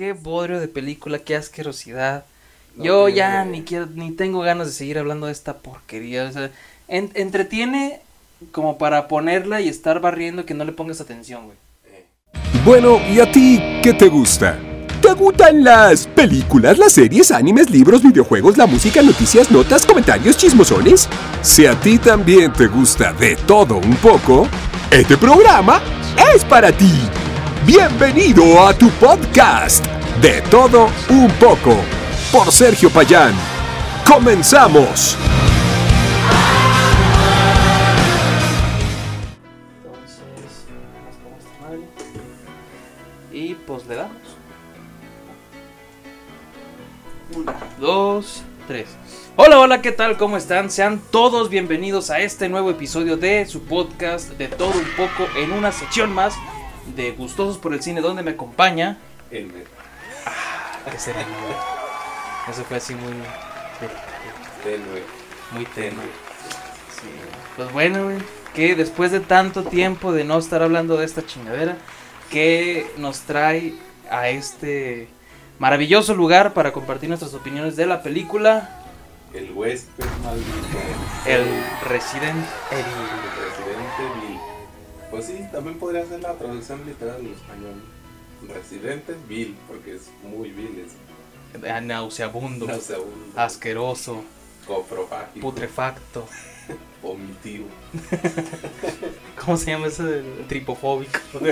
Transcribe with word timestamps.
qué 0.00 0.14
bodrio 0.14 0.60
de 0.60 0.66
película, 0.66 1.18
qué 1.18 1.36
asquerosidad. 1.36 2.24
Yo 2.74 3.10
ya 3.10 3.44
ni 3.44 3.64
quiero, 3.64 3.84
ni 3.84 4.12
tengo 4.12 4.40
ganas 4.40 4.68
de 4.68 4.72
seguir 4.72 4.98
hablando 4.98 5.26
de 5.26 5.32
esta 5.32 5.58
porquería. 5.58 6.24
O 6.24 6.32
sea, 6.32 6.50
entretiene 6.88 8.00
como 8.50 8.78
para 8.78 9.08
ponerla 9.08 9.60
y 9.60 9.68
estar 9.68 10.00
barriendo 10.00 10.46
que 10.46 10.54
no 10.54 10.64
le 10.64 10.72
pongas 10.72 11.02
atención, 11.02 11.44
güey. 11.44 11.58
Bueno, 12.64 12.98
¿y 13.10 13.20
a 13.20 13.30
ti 13.30 13.60
qué 13.82 13.92
te 13.92 14.08
gusta? 14.08 14.58
¿Te 15.02 15.12
gustan 15.12 15.62
las 15.62 16.06
películas, 16.06 16.78
las 16.78 16.94
series, 16.94 17.30
animes, 17.30 17.68
libros, 17.68 18.02
videojuegos, 18.02 18.56
la 18.56 18.66
música, 18.66 19.02
noticias, 19.02 19.50
notas, 19.50 19.84
comentarios, 19.84 20.38
chismosones? 20.38 21.10
Si 21.42 21.66
a 21.66 21.78
ti 21.78 21.98
también 21.98 22.54
te 22.54 22.68
gusta 22.68 23.12
de 23.12 23.36
todo 23.36 23.76
un 23.76 23.96
poco, 23.96 24.48
este 24.90 25.18
programa 25.18 25.82
es 26.34 26.42
para 26.46 26.72
ti. 26.72 26.90
Bienvenido 27.66 28.66
a 28.66 28.72
tu 28.72 28.88
podcast, 28.92 29.84
De 30.22 30.40
todo 30.50 30.88
un 31.10 31.28
poco, 31.38 31.76
por 32.32 32.50
Sergio 32.50 32.88
Payán. 32.88 33.34
¡Comenzamos! 34.10 35.16
Y 43.30 43.54
pues 43.54 43.86
le 43.86 43.94
damos. 43.94 44.16
Una, 47.36 47.54
dos, 47.78 48.42
tres. 48.66 48.88
Hola, 49.36 49.58
hola, 49.58 49.82
¿qué 49.82 49.92
tal? 49.92 50.16
¿Cómo 50.16 50.38
están? 50.38 50.70
Sean 50.70 51.00
todos 51.10 51.50
bienvenidos 51.50 52.10
a 52.10 52.20
este 52.20 52.48
nuevo 52.48 52.70
episodio 52.70 53.18
de 53.18 53.44
su 53.46 53.62
podcast 53.62 54.30
de 54.30 54.48
todo 54.48 54.72
un 54.72 54.90
poco 54.96 55.28
en 55.38 55.52
una 55.52 55.72
sección 55.72 56.12
más 56.12 56.34
de 56.86 57.12
Gustosos 57.12 57.58
por 57.58 57.72
el 57.72 57.82
Cine 57.82 58.00
donde 58.00 58.22
me 58.22 58.32
acompaña 58.32 58.98
el 59.30 59.50
Ah, 60.26 60.90
qué 60.90 60.98
sereno. 60.98 61.26
Eso 62.50 62.64
fue 62.64 62.78
así 62.78 62.94
muy 62.94 63.12
tenue, 64.64 65.02
muy 65.52 65.64
tenue. 65.66 66.04
Sí. 67.00 67.08
Pues 67.56 67.72
bueno, 67.72 68.04
güey, 68.04 68.18
que 68.54 68.74
después 68.74 69.12
de 69.12 69.20
tanto 69.20 69.64
tiempo 69.64 70.12
de 70.12 70.24
no 70.24 70.38
estar 70.38 70.62
hablando 70.62 70.96
de 70.96 71.04
esta 71.04 71.24
chingadera, 71.24 71.76
que 72.30 72.90
nos 72.96 73.20
trae 73.20 73.74
a 74.10 74.28
este 74.28 75.08
maravilloso 75.58 76.14
lugar 76.14 76.54
para 76.54 76.72
compartir 76.72 77.08
nuestras 77.08 77.34
opiniones 77.34 77.76
de 77.76 77.86
la 77.86 78.02
película 78.02 78.82
El 79.34 79.52
huésped 79.52 80.04
maldito. 80.24 80.78
El 81.26 81.44
Resident 81.86 82.46
Evil. 82.70 83.29
El 85.12 85.16
Resident 85.18 85.18
Evil. 85.18 85.22
Pues 85.22 85.24
sí, 85.26 85.44
también 85.52 85.78
podría 85.78 86.06
ser 86.06 86.20
la 86.20 86.34
traducción 86.34 86.84
literal 86.86 87.20
en 87.20 87.32
español. 87.32 87.82
Residente 88.48 89.14
vil, 89.28 89.56
porque 89.68 89.96
es 89.96 90.10
muy 90.22 90.50
vil. 90.50 90.84
Es 90.86 90.92
Ah, 91.68 91.80
Nauseabundo, 91.80 92.66
nauseabundo, 92.66 93.32
asqueroso, 93.34 94.22
coprofágico, 94.66 95.40
putrefacto. 95.40 96.26
vomitivo. 97.02 97.66
¿Cómo 99.44 99.56
se 99.56 99.72
llama 99.72 99.88
ese 99.88 100.22
tripofóbico? 100.48 101.18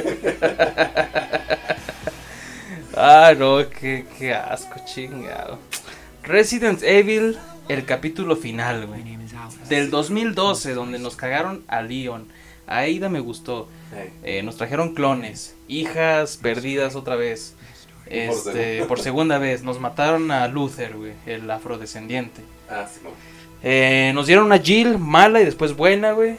ah, 2.97 3.35
no, 3.37 3.69
qué, 3.71 4.07
qué 4.19 4.35
asco, 4.35 4.81
chingado. 4.85 5.59
Resident 6.23 6.83
Evil, 6.83 7.37
el 7.69 7.85
capítulo 7.85 8.37
final, 8.37 8.87
güey. 8.87 9.19
Del 9.69 9.91
2012, 9.91 10.75
donde 10.75 10.99
nos 10.99 11.17
cagaron 11.17 11.65
a 11.67 11.83
Leon. 11.83 12.29
Aida 12.69 13.09
me 13.09 13.21
gustó. 13.21 13.69
Eh, 13.95 14.11
Eh, 14.23 14.43
nos 14.43 14.57
trajeron 14.57 14.95
clones, 14.95 15.55
hijas 15.69 16.37
perdidas 16.41 16.95
otra 16.97 17.17
vez. 17.17 17.55
Este, 18.07 18.85
por 18.87 19.01
segunda 19.01 19.39
vez. 19.39 19.63
Nos 19.63 19.81
mataron 19.81 20.31
a 20.31 20.47
Luther, 20.49 20.97
güey, 20.97 21.13
el 21.27 21.51
afrodescendiente. 21.51 22.43
ah, 22.71 22.87
sí, 22.93 23.01
no. 23.03 23.11
Eh, 23.63 24.13
nos 24.15 24.27
dieron 24.27 24.47
una 24.47 24.59
Jill 24.59 24.99
mala 24.99 25.41
y 25.41 25.45
después 25.45 25.75
buena, 25.77 26.13
güey. 26.13 26.37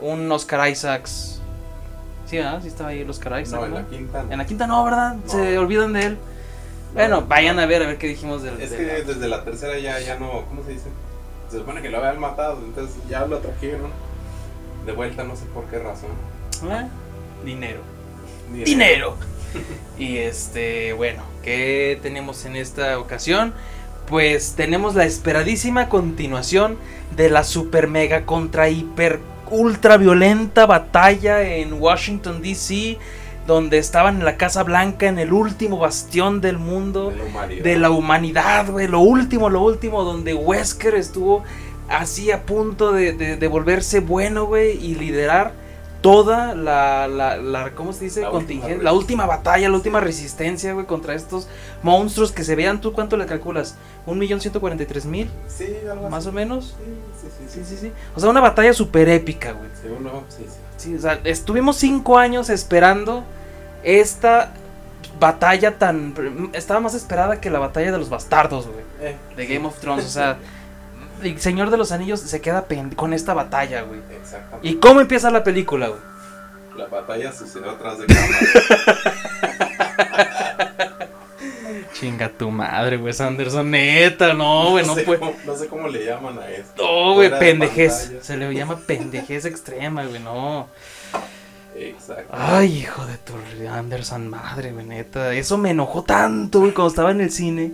Un 0.00 0.30
Oscar 0.30 0.68
Isaacs. 0.70 1.40
Sí, 2.26 2.36
¿verdad? 2.38 2.60
Sí 2.62 2.68
estaba 2.68 2.90
ahí 2.90 3.00
el 3.00 3.10
Oscar 3.10 3.40
Isaacs. 3.42 3.60
No, 3.60 3.66
en 3.66 3.72
¿no? 3.72 3.80
la 3.80 3.86
quinta. 3.86 4.22
no. 4.22 4.32
En 4.32 4.38
la 4.38 4.46
quinta 4.46 4.66
no, 4.66 4.84
¿verdad? 4.84 5.16
Se 5.26 5.58
olvidan 5.58 5.92
de 5.92 6.06
él. 6.06 6.18
Bueno, 6.94 7.22
vayan 7.22 7.58
a 7.58 7.66
ver, 7.66 7.82
a 7.82 7.86
ver 7.86 7.98
qué 7.98 8.06
dijimos 8.06 8.42
del... 8.44 8.60
Es 8.60 8.70
que 8.70 8.84
desde 8.84 9.26
la 9.28 9.42
tercera 9.44 9.76
ya, 9.78 9.98
ya 9.98 10.16
no, 10.16 10.44
¿cómo 10.48 10.62
se 10.64 10.70
dice? 10.70 10.88
Se 11.50 11.58
supone 11.58 11.82
que 11.82 11.90
lo 11.90 11.98
habían 11.98 12.20
matado, 12.20 12.58
entonces 12.64 12.96
ya 13.10 13.26
lo 13.26 13.38
trajeron. 13.38 13.90
De 14.86 14.92
vuelta, 14.92 15.24
no 15.24 15.34
sé 15.36 15.44
por 15.54 15.64
qué 15.64 15.78
razón. 15.78 16.10
¿Eh? 16.70 16.86
Dinero. 17.44 17.80
Ni- 18.52 18.64
dinero. 18.64 19.16
y 19.98 20.18
este, 20.18 20.92
bueno, 20.92 21.22
¿qué 21.42 21.98
tenemos 22.02 22.44
en 22.44 22.56
esta 22.56 22.98
ocasión? 22.98 23.54
Pues 24.08 24.54
tenemos 24.56 24.94
la 24.94 25.04
esperadísima 25.06 25.88
continuación 25.88 26.76
de 27.16 27.30
la 27.30 27.44
super 27.44 27.88
mega 27.88 28.26
contra 28.26 28.68
hiper 28.68 29.20
ultra 29.50 29.96
violenta 29.96 30.66
batalla 30.66 31.42
en 31.42 31.74
Washington 31.74 32.42
DC, 32.42 32.98
donde 33.46 33.78
estaban 33.78 34.18
en 34.18 34.24
la 34.24 34.36
Casa 34.36 34.62
Blanca 34.62 35.06
en 35.06 35.18
el 35.18 35.32
último 35.32 35.78
bastión 35.78 36.40
del 36.40 36.58
mundo 36.58 37.10
De 37.10 37.16
la 37.16 37.24
humanidad. 37.24 37.64
de 37.64 37.76
la 37.78 37.90
humanidad, 37.90 38.70
güey. 38.70 38.88
Lo 38.88 39.00
último, 39.00 39.48
lo 39.48 39.62
último, 39.62 40.02
donde 40.02 40.34
Wesker 40.34 40.94
estuvo 40.94 41.42
así 41.88 42.30
a 42.30 42.44
punto 42.46 42.92
de, 42.92 43.12
de- 43.12 43.36
de 43.36 43.48
volverse 43.48 44.00
bueno, 44.00 44.46
güey, 44.46 44.72
y 44.84 44.94
liderar 44.94 45.52
toda 46.00 46.54
la, 46.54 47.08
la, 47.08 47.36
la- 47.38 47.70
¿cómo 47.70 47.92
se 47.94 48.04
dice? 48.04 48.20
La 48.22 48.30
Contingente, 48.30 48.72
última 48.74 48.84
la 48.84 48.92
última 48.92 49.26
batalla, 49.26 49.68
la 49.70 49.74
última 49.76 50.00
resistencia, 50.00 50.74
güey, 50.74 50.84
contra 50.86 51.14
estos 51.14 51.48
monstruos 51.82 52.30
que 52.30 52.44
se 52.44 52.54
vean. 52.56 52.80
¿Tú 52.82 52.92
cuánto 52.92 53.16
le 53.16 53.24
calculas? 53.26 53.76
¿Un 54.04 54.18
millón 54.18 54.40
ciento 54.40 54.60
cuarenta 54.60 54.82
y 54.84 54.86
tres 54.86 55.06
mil? 55.06 55.30
Sí, 55.48 55.66
algo 55.90 56.10
Más 56.10 56.20
así. 56.24 56.28
o 56.28 56.32
menos. 56.32 56.76
Sí, 56.78 56.84
sí, 57.22 57.28
Sí, 57.48 57.60
sí. 57.60 57.64
sí, 57.64 57.76
sí. 57.80 57.92
O 58.14 58.20
sea, 58.20 58.28
una 58.28 58.40
batalla 58.40 58.74
súper 58.74 59.08
épica, 59.08 59.52
güey. 59.52 59.70
Sí, 59.80 59.88
uno, 59.98 60.24
sí, 60.28 60.44
sí. 60.46 60.56
Sí, 60.76 60.94
o 60.96 61.00
sea, 61.00 61.18
estuvimos 61.24 61.76
cinco 61.76 62.18
años 62.18 62.50
esperando 62.50 63.24
esta 63.82 64.52
batalla 65.18 65.78
tan... 65.78 66.14
Estaba 66.52 66.80
más 66.80 66.94
esperada 66.94 67.40
que 67.40 67.48
la 67.48 67.58
batalla 67.60 67.92
de 67.92 67.98
los 67.98 68.10
bastardos, 68.10 68.66
güey. 68.66 68.80
Eh, 69.00 69.16
De 69.36 69.46
Game 69.46 69.66
of 69.66 69.78
Thrones, 69.78 70.04
o 70.04 70.10
sea... 70.10 70.36
El 71.24 71.40
Señor 71.40 71.70
de 71.70 71.76
los 71.76 71.92
Anillos 71.92 72.20
se 72.20 72.40
queda 72.40 72.66
con 72.96 73.12
esta 73.12 73.34
batalla, 73.34 73.82
güey. 73.82 74.00
Exactamente. 74.20 74.68
¿Y 74.68 74.76
cómo 74.76 75.00
empieza 75.00 75.30
la 75.30 75.42
película, 75.42 75.88
güey? 75.88 76.00
La 76.76 76.86
batalla 76.86 77.32
sucedió 77.32 77.70
atrás 77.70 77.98
de 77.98 78.06
cámara. 78.06 78.38
Chinga 81.94 82.28
tu 82.28 82.50
madre, 82.50 82.96
güey, 82.96 83.12
Sanderson, 83.12 83.70
neta, 83.70 84.34
no, 84.34 84.70
güey, 84.70 84.84
no 84.84 84.94
sé 84.94 85.04
puede... 85.04 85.20
cómo, 85.20 85.34
no 85.46 85.56
sé 85.56 85.68
cómo 85.68 85.88
le 85.88 86.04
llaman 86.04 86.38
a 86.40 86.50
esto. 86.50 86.82
No, 86.82 87.14
güey, 87.14 87.30
pendejez. 87.38 88.12
Se 88.20 88.36
le 88.36 88.52
llama 88.52 88.80
pendejez 88.86 89.44
extrema, 89.44 90.04
güey, 90.04 90.20
no. 90.20 90.66
Exacto. 91.76 92.34
Ay, 92.36 92.78
hijo 92.78 93.06
de 93.06 93.16
tu 93.18 93.34
Anderson, 93.68 94.28
madre, 94.28 94.72
güey, 94.72 94.84
neta. 94.84 95.32
Eso 95.32 95.56
me 95.56 95.70
enojó 95.70 96.02
tanto, 96.02 96.60
güey, 96.60 96.72
cuando 96.72 96.90
estaba 96.90 97.12
en 97.12 97.20
el 97.20 97.30
cine. 97.30 97.72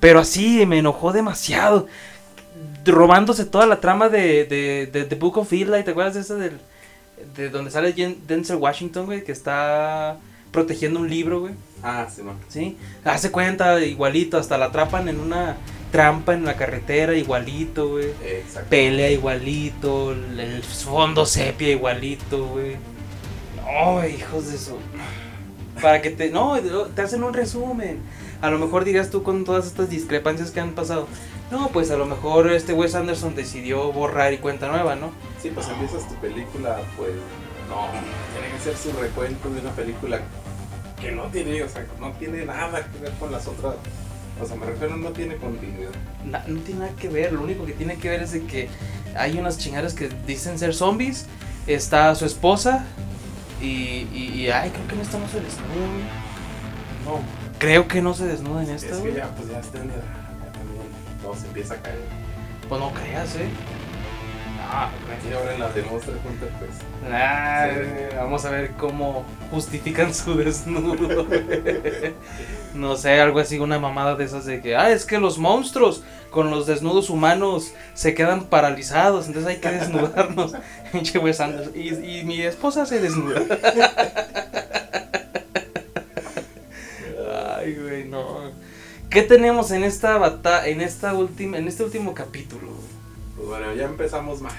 Pero 0.00 0.20
así, 0.20 0.64
me 0.66 0.78
enojó 0.78 1.12
demasiado. 1.12 1.86
Robándose 2.84 3.44
toda 3.44 3.66
la 3.66 3.80
trama 3.80 4.08
de, 4.08 4.44
de, 4.44 4.88
de 4.92 5.04
The 5.04 5.14
Book 5.16 5.38
of 5.38 5.52
Eli. 5.52 5.82
¿Te 5.84 5.90
acuerdas 5.90 6.14
de 6.14 6.20
esa 6.20 6.34
del, 6.36 6.58
de 7.36 7.50
donde 7.50 7.70
sale 7.70 7.94
Jen- 7.94 8.16
Denzel 8.26 8.56
Washington, 8.56 9.06
güey? 9.06 9.24
Que 9.24 9.32
está 9.32 10.16
protegiendo 10.52 11.00
un 11.00 11.10
libro, 11.10 11.40
güey. 11.40 11.52
Ah, 11.82 12.06
sí, 12.14 12.22
no. 12.24 12.32
¿Sí? 12.48 12.76
Hace 13.04 13.30
cuenta, 13.30 13.78
igualito. 13.84 14.38
Hasta 14.38 14.56
la 14.56 14.66
atrapan 14.66 15.08
en 15.08 15.20
una 15.20 15.56
trampa 15.92 16.34
en 16.34 16.44
la 16.44 16.56
carretera, 16.56 17.14
igualito, 17.14 17.90
güey. 17.90 18.08
Exacto. 18.24 18.70
Pelea 18.70 19.10
igualito, 19.10 20.12
el 20.12 20.62
fondo 20.62 21.26
sepia 21.26 21.68
igualito, 21.70 22.46
güey. 22.46 22.76
No, 23.56 23.94
güey, 23.94 24.16
hijos 24.16 24.48
de 24.48 24.56
eso. 24.56 24.78
Para 25.82 26.00
que 26.00 26.10
te. 26.10 26.30
No, 26.30 26.56
te 26.94 27.02
hacen 27.02 27.22
un 27.22 27.34
resumen. 27.34 27.98
A 28.40 28.50
lo 28.50 28.58
mejor 28.58 28.84
dirías 28.84 29.10
tú 29.10 29.22
con 29.22 29.44
todas 29.44 29.66
estas 29.66 29.90
discrepancias 29.90 30.50
que 30.50 30.60
han 30.60 30.72
pasado. 30.72 31.06
No, 31.50 31.68
pues 31.68 31.90
a 31.90 31.96
lo 31.96 32.04
mejor 32.06 32.50
este 32.52 32.72
Wes 32.74 32.94
Anderson 32.94 33.34
decidió 33.34 33.90
borrar 33.92 34.32
y 34.32 34.38
cuenta 34.38 34.68
nueva, 34.68 34.96
¿no? 34.96 35.12
Sí, 35.40 35.50
pues 35.54 35.68
empiezas 35.68 36.06
tu 36.08 36.14
película, 36.16 36.78
pues 36.96 37.12
no, 37.70 37.86
tiene 38.38 38.54
que 38.54 38.60
ser 38.62 38.76
su 38.76 38.92
recuento 38.98 39.48
de 39.50 39.60
una 39.60 39.70
película 39.70 40.20
que 41.00 41.12
no 41.12 41.24
tiene, 41.24 41.62
o 41.62 41.68
sea, 41.68 41.86
no 42.00 42.12
tiene 42.12 42.44
nada 42.44 42.84
que 42.90 42.98
ver 42.98 43.12
con 43.12 43.32
las 43.32 43.46
otras. 43.46 43.76
O 44.42 44.46
sea, 44.46 44.56
me 44.56 44.66
refiero, 44.66 44.96
no 44.96 45.10
tiene 45.10 45.36
continuidad. 45.36 45.90
Na- 46.24 46.44
no 46.46 46.60
tiene 46.60 46.80
nada 46.80 46.92
que 46.96 47.08
ver. 47.08 47.32
Lo 47.32 47.42
único 47.42 47.64
que 47.66 47.72
tiene 47.72 47.96
que 47.96 48.08
ver 48.10 48.22
es 48.22 48.32
de 48.32 48.44
que 48.44 48.68
hay 49.16 49.36
unas 49.38 49.58
chingadas 49.58 49.94
que 49.94 50.08
dicen 50.26 50.58
ser 50.58 50.74
zombies. 50.74 51.26
Está 51.66 52.14
su 52.14 52.24
esposa. 52.24 52.84
Y, 53.60 54.06
y, 54.14 54.32
y, 54.36 54.50
ay, 54.50 54.70
creo 54.70 54.86
que 54.86 54.94
en 54.94 55.00
esta 55.00 55.18
no 55.18 55.28
se 55.28 55.40
desnuda. 55.40 55.66
No, 57.04 57.20
Creo 57.58 57.88
que 57.88 58.00
no 58.00 58.14
se 58.14 58.26
desnuda 58.26 58.62
en 58.62 58.70
esta, 58.70 58.94
es 58.94 58.98
que 58.98 59.12
ya, 59.14 59.34
pues 59.34 59.48
ya 59.50 59.58
está 59.58 59.78
en 59.78 59.90
edad, 59.90 60.02
todo 61.28 61.40
se 61.40 61.46
empieza 61.46 61.74
a 61.74 61.76
caer. 61.78 61.98
Pues 62.68 62.80
no 62.80 62.92
creas, 62.92 63.36
eh. 63.36 63.48
Ah, 64.70 64.90
Y 65.28 65.32
ahora 65.32 65.54
en 65.54 65.60
la 65.60 65.68
de 65.70 65.82
Monster 65.82 66.14
Hunter, 66.26 66.48
pues. 66.58 66.70
Ah, 67.10 67.68
Sí. 67.72 68.16
Vamos 68.16 68.44
a 68.44 68.50
ver 68.50 68.72
cómo 68.72 69.24
justifican 69.50 70.12
su 70.14 70.36
desnudo. 70.36 71.26
No 72.74 72.96
sé, 72.96 73.18
algo 73.18 73.40
así, 73.40 73.58
una 73.58 73.78
mamada 73.78 74.14
de 74.14 74.24
esas 74.24 74.44
de 74.44 74.60
que, 74.60 74.76
ah, 74.76 74.90
es 74.90 75.06
que 75.06 75.18
los 75.18 75.38
monstruos 75.38 76.02
con 76.30 76.50
los 76.50 76.66
desnudos 76.66 77.08
humanos 77.08 77.72
se 77.94 78.14
quedan 78.14 78.44
paralizados, 78.44 79.26
entonces 79.26 79.50
hay 79.50 79.56
que 79.58 79.70
desnudarnos. 79.70 80.52
Y, 81.74 82.20
y 82.20 82.24
mi 82.24 82.42
esposa 82.42 82.84
se 82.84 83.00
desnuda. 83.00 83.40
¿Qué 89.10 89.22
tenemos 89.22 89.70
en 89.70 89.84
esta 89.84 90.18
batalla, 90.18 90.66
en 90.66 90.80
esta 90.82 91.14
última, 91.14 91.56
en 91.56 91.66
este 91.66 91.82
último 91.82 92.12
capítulo? 92.12 92.68
Pues 93.36 93.48
bueno, 93.48 93.74
ya 93.74 93.84
empezamos 93.84 94.42
mal. 94.42 94.52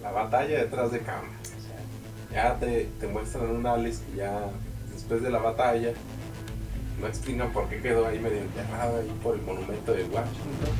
La 0.00 0.12
batalla 0.12 0.60
detrás 0.60 0.92
de 0.92 1.00
cámara. 1.00 1.28
O 1.42 2.32
sea, 2.32 2.42
ya 2.52 2.58
te, 2.60 2.88
te 3.00 3.08
muestran 3.08 3.50
un 3.50 3.66
Alice 3.66 4.00
que 4.04 4.18
ya 4.18 4.48
después 4.92 5.22
de 5.22 5.30
la 5.30 5.38
batalla 5.38 5.92
no 7.00 7.06
explican 7.08 7.52
por 7.52 7.68
qué 7.68 7.80
quedó 7.82 8.06
ahí 8.06 8.18
medio 8.20 8.38
enterrado 8.38 8.98
ahí 9.00 9.12
por 9.22 9.34
el 9.34 9.42
monumento 9.42 9.92
de 9.92 10.04
Washington. 10.04 10.70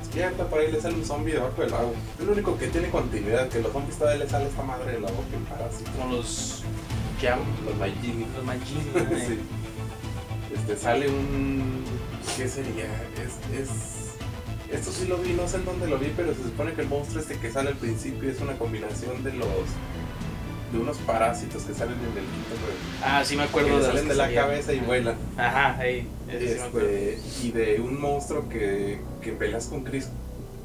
Despierta, 0.00 0.44
por 0.44 0.60
ahí 0.60 0.70
le 0.70 0.80
sale 0.80 0.96
un 0.96 1.04
zombie 1.04 1.32
debajo 1.32 1.60
del 1.60 1.70
lago. 1.70 1.92
Es 2.18 2.26
lo 2.26 2.32
único 2.32 2.58
que 2.58 2.66
tiene 2.68 2.90
continuidad, 2.90 3.48
que 3.48 3.60
los 3.60 3.72
zombies 3.72 3.96
todavía 3.98 4.24
le 4.24 4.30
sale 4.30 4.46
esta 4.46 4.62
madre 4.62 4.92
de 4.92 5.00
la 5.00 5.08
boca 5.10 5.34
en 5.34 5.44
parásito. 5.44 5.90
Como 5.92 6.16
los 6.16 6.62
Jam, 7.20 7.40
Los 7.64 7.76
Maigini. 7.76 8.26
los 8.36 8.44
Magini. 8.44 8.82
sí. 9.26 9.40
Este, 10.68 10.76
sale 10.76 11.08
un... 11.08 11.84
¿Qué 12.36 12.48
sería? 12.48 12.84
Es, 13.14 13.60
es... 13.60 13.68
Esto 14.72 14.90
sí 14.90 15.06
lo 15.06 15.18
vi, 15.18 15.32
no 15.32 15.46
sé 15.46 15.58
en 15.58 15.64
dónde 15.64 15.86
lo 15.86 15.96
vi, 15.98 16.12
pero 16.16 16.34
se 16.34 16.42
supone 16.42 16.72
que 16.72 16.82
el 16.82 16.88
monstruo 16.88 17.20
este 17.22 17.38
que 17.38 17.50
sale 17.52 17.68
al 17.70 17.76
principio 17.76 18.30
es 18.30 18.40
una 18.40 18.58
combinación 18.58 19.22
de 19.22 19.32
los... 19.34 19.48
De 20.72 20.78
unos 20.78 20.96
parásitos 20.98 21.62
que 21.62 21.72
salen 21.72 21.94
en 21.94 22.06
el 22.06 22.24
quinto 22.24 22.56
juego. 22.60 22.76
Ah, 23.04 23.22
sí 23.24 23.36
me 23.36 23.44
Que 23.44 23.48
acuerdo 23.50 23.68
le 23.70 23.76
de 23.78 23.82
salen 23.84 24.02
que 24.02 24.08
de 24.10 24.14
la 24.16 24.24
salían. 24.24 24.44
cabeza 24.44 24.72
y 24.72 24.80
vuelan. 24.80 25.16
Ajá, 25.36 25.76
ahí. 25.78 26.08
ese 26.28 26.54
sí 26.54 26.60
me 26.60 26.66
acuerdo. 26.66 26.88
Este, 26.88 27.46
y 27.46 27.52
de 27.52 27.80
un 27.80 28.00
monstruo 28.00 28.48
que, 28.48 28.98
que 29.22 29.30
peleas 29.32 29.66
con 29.66 29.84
Chris 29.84 30.08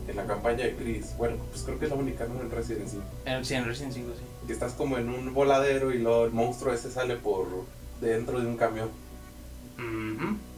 en 0.08 0.16
la 0.16 0.26
campaña 0.26 0.66
de 0.66 0.74
Chris. 0.76 1.16
Bueno, 1.20 1.36
pues 1.52 1.62
creo 1.62 1.78
que 1.78 1.86
es 1.86 1.92
la 1.92 1.98
única, 1.98 2.26
¿no? 2.26 2.42
En 2.42 2.50
Resident 2.50 2.90
Evil. 2.90 3.02
En, 3.26 3.46
sí, 3.46 3.54
en 3.54 3.64
Resident 3.66 3.94
5, 3.94 4.10
sí. 4.18 4.24
Que 4.48 4.54
estás 4.54 4.74
como 4.74 4.98
en 4.98 5.08
un 5.08 5.36
voladero 5.36 5.94
y 5.94 6.00
luego 6.00 6.26
el 6.26 6.32
monstruo 6.32 6.74
ese 6.74 6.90
sale 6.90 7.18
por 7.18 7.46
dentro 8.02 8.40
de 8.42 8.48
un 8.48 8.58
camión. 8.58 8.90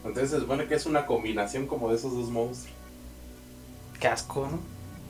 Entonces 0.05 0.31
se 0.31 0.39
supone 0.39 0.65
que 0.65 0.75
es 0.75 0.85
una 0.85 1.05
combinación 1.05 1.65
como 1.67 1.89
de 1.89 1.95
esos 1.95 2.13
dos 2.13 2.29
monstruos. 2.29 2.75
Qué 3.99 4.07
asco, 4.07 4.47
¿no? 4.51 4.59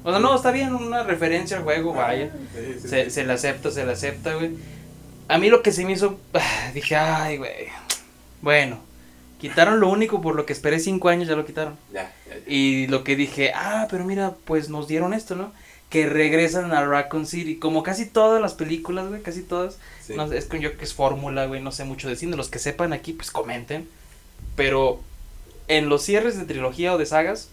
O 0.04 0.12
sea, 0.12 0.20
no, 0.20 0.36
está 0.36 0.52
bien, 0.52 0.74
una 0.76 1.04
referencia 1.04 1.58
al 1.58 1.64
juego, 1.64 1.94
vaya. 1.94 2.32
Sí, 2.54 2.74
sí, 2.82 2.88
Se, 2.88 3.06
sí. 3.06 3.12
se 3.12 3.26
le 3.26 3.34
acepta, 3.34 3.72
se 3.72 3.86
le 3.86 3.94
acepta, 3.94 4.36
güey. 4.36 4.52
A 5.28 5.38
mí 5.38 5.50
lo 5.50 5.64
que 5.64 5.72
se 5.72 5.86
me 5.86 5.94
hizo, 5.94 6.20
dije, 6.74 6.96
ay, 6.96 7.38
güey. 7.38 7.68
Bueno, 8.42 8.80
quitaron 9.40 9.80
lo 9.80 9.90
único 9.90 10.22
por 10.22 10.36
lo 10.36 10.46
que 10.46 10.54
esperé 10.54 10.80
cinco 10.80 11.10
años, 11.10 11.28
ya 11.28 11.36
lo 11.36 11.46
quitaron. 11.46 11.76
Ya, 11.94 12.14
ya, 12.28 12.36
ya. 12.36 12.42
Y 12.46 12.88
lo 12.88 13.04
que 13.04 13.16
dije, 13.16 13.52
ah, 13.56 13.88
pero 13.90 14.04
mira, 14.04 14.34
pues 14.46 14.70
nos 14.70 14.88
dieron 14.88 15.14
esto, 15.14 15.36
¿no? 15.36 15.54
Que 15.90 16.08
regresan 16.08 16.72
a 16.74 16.86
Raccoon 16.86 17.26
City, 17.26 17.56
como 17.56 17.82
casi 17.84 18.06
todas 18.06 18.42
las 18.42 18.54
películas, 18.54 19.08
güey, 19.08 19.22
casi 19.22 19.42
todas. 19.42 19.78
No 20.16 20.32
es 20.32 20.46
que 20.46 20.60
yo 20.60 20.78
que 20.78 20.84
es 20.84 20.94
fórmula, 20.94 21.46
güey, 21.46 21.62
no 21.62 21.72
sé 21.72 21.86
mucho 21.86 22.10
de 22.10 22.16
cine. 22.16 22.36
Los 22.36 22.50
que 22.50 22.60
sepan 22.60 22.94
aquí, 22.94 23.14
pues 23.14 23.32
comenten. 23.32 23.88
Pero 24.56 25.00
en 25.68 25.90
los 25.90 26.04
cierres 26.04 26.38
de 26.38 26.46
trilogía 26.46 26.94
o 26.94 26.98
de 26.98 27.06
sagas, 27.06 27.50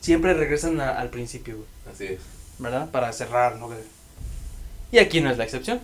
siempre 0.00 0.34
regresan 0.34 0.80
a- 0.80 0.98
al 0.98 1.08
principio, 1.10 1.56
güey. 1.56 1.66
Así 1.94 2.04
es. 2.06 2.20
¿verdad? 2.58 2.90
Para 2.90 3.12
cerrar, 3.12 3.56
¿no? 3.56 3.68
Y 4.92 4.98
aquí 4.98 5.20
no 5.20 5.30
es 5.30 5.38
la 5.38 5.44
excepción. 5.44 5.80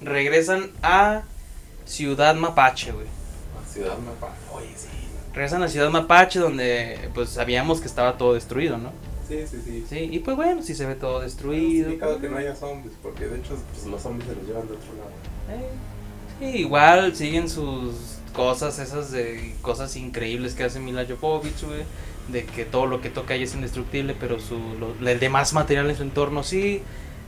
Regresan 0.00 0.70
a 0.82 1.22
Ciudad 1.86 2.34
Mapache, 2.34 2.92
güey. 2.92 3.06
Ciudad 3.72 3.96
pa- 4.20 4.34
Oye, 4.52 4.68
sí. 4.76 4.88
Regresan 5.32 5.62
a 5.62 5.68
Ciudad 5.68 5.90
Mapache 5.90 6.38
donde 6.40 7.10
pues 7.14 7.30
sabíamos 7.30 7.80
que 7.80 7.86
estaba 7.86 8.16
todo 8.18 8.34
destruido, 8.34 8.76
¿no? 8.78 8.90
Sí, 9.28 9.44
sí, 9.46 9.60
sí. 9.64 9.84
Sí, 9.88 9.98
y 10.10 10.18
pues 10.20 10.36
bueno, 10.36 10.62
sí 10.62 10.74
se 10.74 10.86
ve 10.86 10.94
todo 10.94 11.18
Es 11.22 11.32
destruido. 11.32 11.84
complicado 11.84 12.20
que 12.20 12.28
no 12.28 12.38
haya 12.38 12.54
zombies, 12.56 12.94
porque 13.02 13.26
de 13.26 13.38
hecho 13.38 13.56
pues, 13.72 13.86
los 13.86 14.00
zombies 14.02 14.28
se 14.28 14.34
los 14.36 14.44
llevan 14.46 14.66
de 14.68 14.74
otro 14.74 14.94
lado. 14.94 15.10
Eh, 15.50 15.68
Sí, 16.40 16.44
igual 16.60 17.16
siguen 17.16 17.48
sus 17.48 18.17
cosas, 18.38 18.78
esas 18.78 19.10
de 19.10 19.54
cosas 19.62 19.94
increíbles 19.96 20.54
que 20.54 20.64
hace 20.64 20.78
Mila 20.80 21.04
Jovovich, 21.08 21.62
güey. 21.64 21.82
De 22.28 22.44
que 22.44 22.64
todo 22.64 22.86
lo 22.86 23.00
que 23.00 23.10
toca 23.10 23.34
ella 23.34 23.44
es 23.44 23.54
indestructible, 23.54 24.14
pero 24.18 24.38
su, 24.38 24.58
lo- 24.78 24.94
el 25.10 25.18
demás 25.18 25.52
material 25.52 25.90
en 25.90 25.96
su 25.96 26.02
entorno 26.02 26.42
sí. 26.42 26.82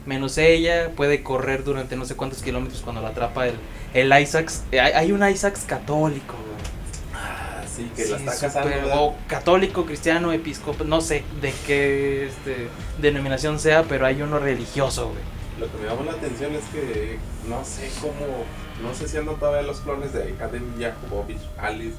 Menos 0.05 0.37
ella, 0.39 0.89
puede 0.95 1.21
correr 1.21 1.63
durante 1.63 1.95
no 1.95 2.05
sé 2.05 2.15
cuántos 2.15 2.41
kilómetros 2.41 2.81
cuando 2.81 3.01
la 3.01 3.09
atrapa 3.09 3.47
el, 3.47 3.55
el 3.93 4.19
Isaacs. 4.21 4.63
Hay, 4.71 5.11
un 5.11 5.27
Isaacs 5.27 5.61
católico, 5.67 6.33
güey. 6.33 7.21
Ah, 7.23 7.61
sí, 7.75 7.91
que 7.95 8.05
la 8.05 8.17
Sí, 8.17 8.23
está 8.27 8.49
súper- 8.61 8.79
casando. 8.79 9.01
o 9.03 9.15
católico, 9.27 9.85
cristiano, 9.85 10.31
episcopal, 10.33 10.87
no 10.89 11.01
sé 11.01 11.23
de 11.41 11.53
qué 11.67 12.27
este, 12.27 12.67
denominación 12.99 13.59
sea, 13.59 13.83
pero 13.83 14.05
hay 14.07 14.21
uno 14.23 14.39
religioso, 14.39 15.09
güey. 15.09 15.21
Lo 15.59 15.71
que 15.71 15.77
me 15.83 15.89
llamó 15.89 16.03
la 16.03 16.13
atención 16.13 16.51
es 16.55 16.63
que 16.73 17.17
no 17.47 17.63
sé 17.63 17.89
cómo, 18.01 18.43
no 18.81 18.93
sé 18.93 19.07
si 19.07 19.17
andan 19.17 19.35
todavía 19.37 19.61
los 19.63 19.79
clones 19.81 20.13
de 20.13 20.23
Academy 20.33 20.81
Jakubovich, 20.81 21.41
Alice, 21.57 21.95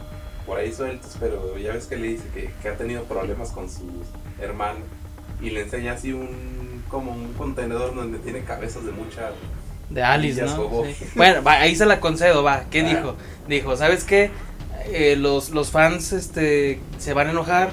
por 0.47 0.59
ahí 0.59 0.73
sueltos, 0.73 1.17
pero 1.21 1.57
ya 1.59 1.73
ves 1.73 1.87
que 1.87 1.97
le 1.97 2.09
dice 2.09 2.25
que, 2.35 2.51
que 2.61 2.69
ha 2.69 2.77
tenido 2.77 3.05
problemas 3.05 3.51
con 3.51 3.71
su 3.71 3.85
hermano 4.41 4.81
y 5.41 5.51
le 5.51 5.63
enseña 5.63 5.93
así 5.93 6.13
un, 6.13 6.83
como 6.89 7.13
un 7.13 7.33
contenedor 7.35 7.95
donde 7.95 8.19
tiene 8.19 8.43
cabezas 8.43 8.85
de 8.85 8.93
mucha... 8.93 9.31
De 9.91 10.03
Alice, 10.03 10.41
¿no? 10.43 10.85
Sí. 10.85 11.05
Bueno, 11.15 11.43
va, 11.43 11.55
ahí 11.61 11.77
se 11.77 11.85
la 11.85 12.01
concedo, 12.01 12.43
va. 12.43 12.65
¿Qué 12.71 12.81
Ah. 12.81 12.85
dijo? 12.89 13.17
Dijo, 13.47 13.77
¿sabes 13.77 14.05
qué? 14.05 14.31
Eh, 14.87 15.17
los, 15.17 15.51
los 15.51 15.71
fans 15.71 16.13
este, 16.13 16.81
se 16.99 17.13
van 17.13 17.29
a 17.29 17.31
enojar. 17.33 17.71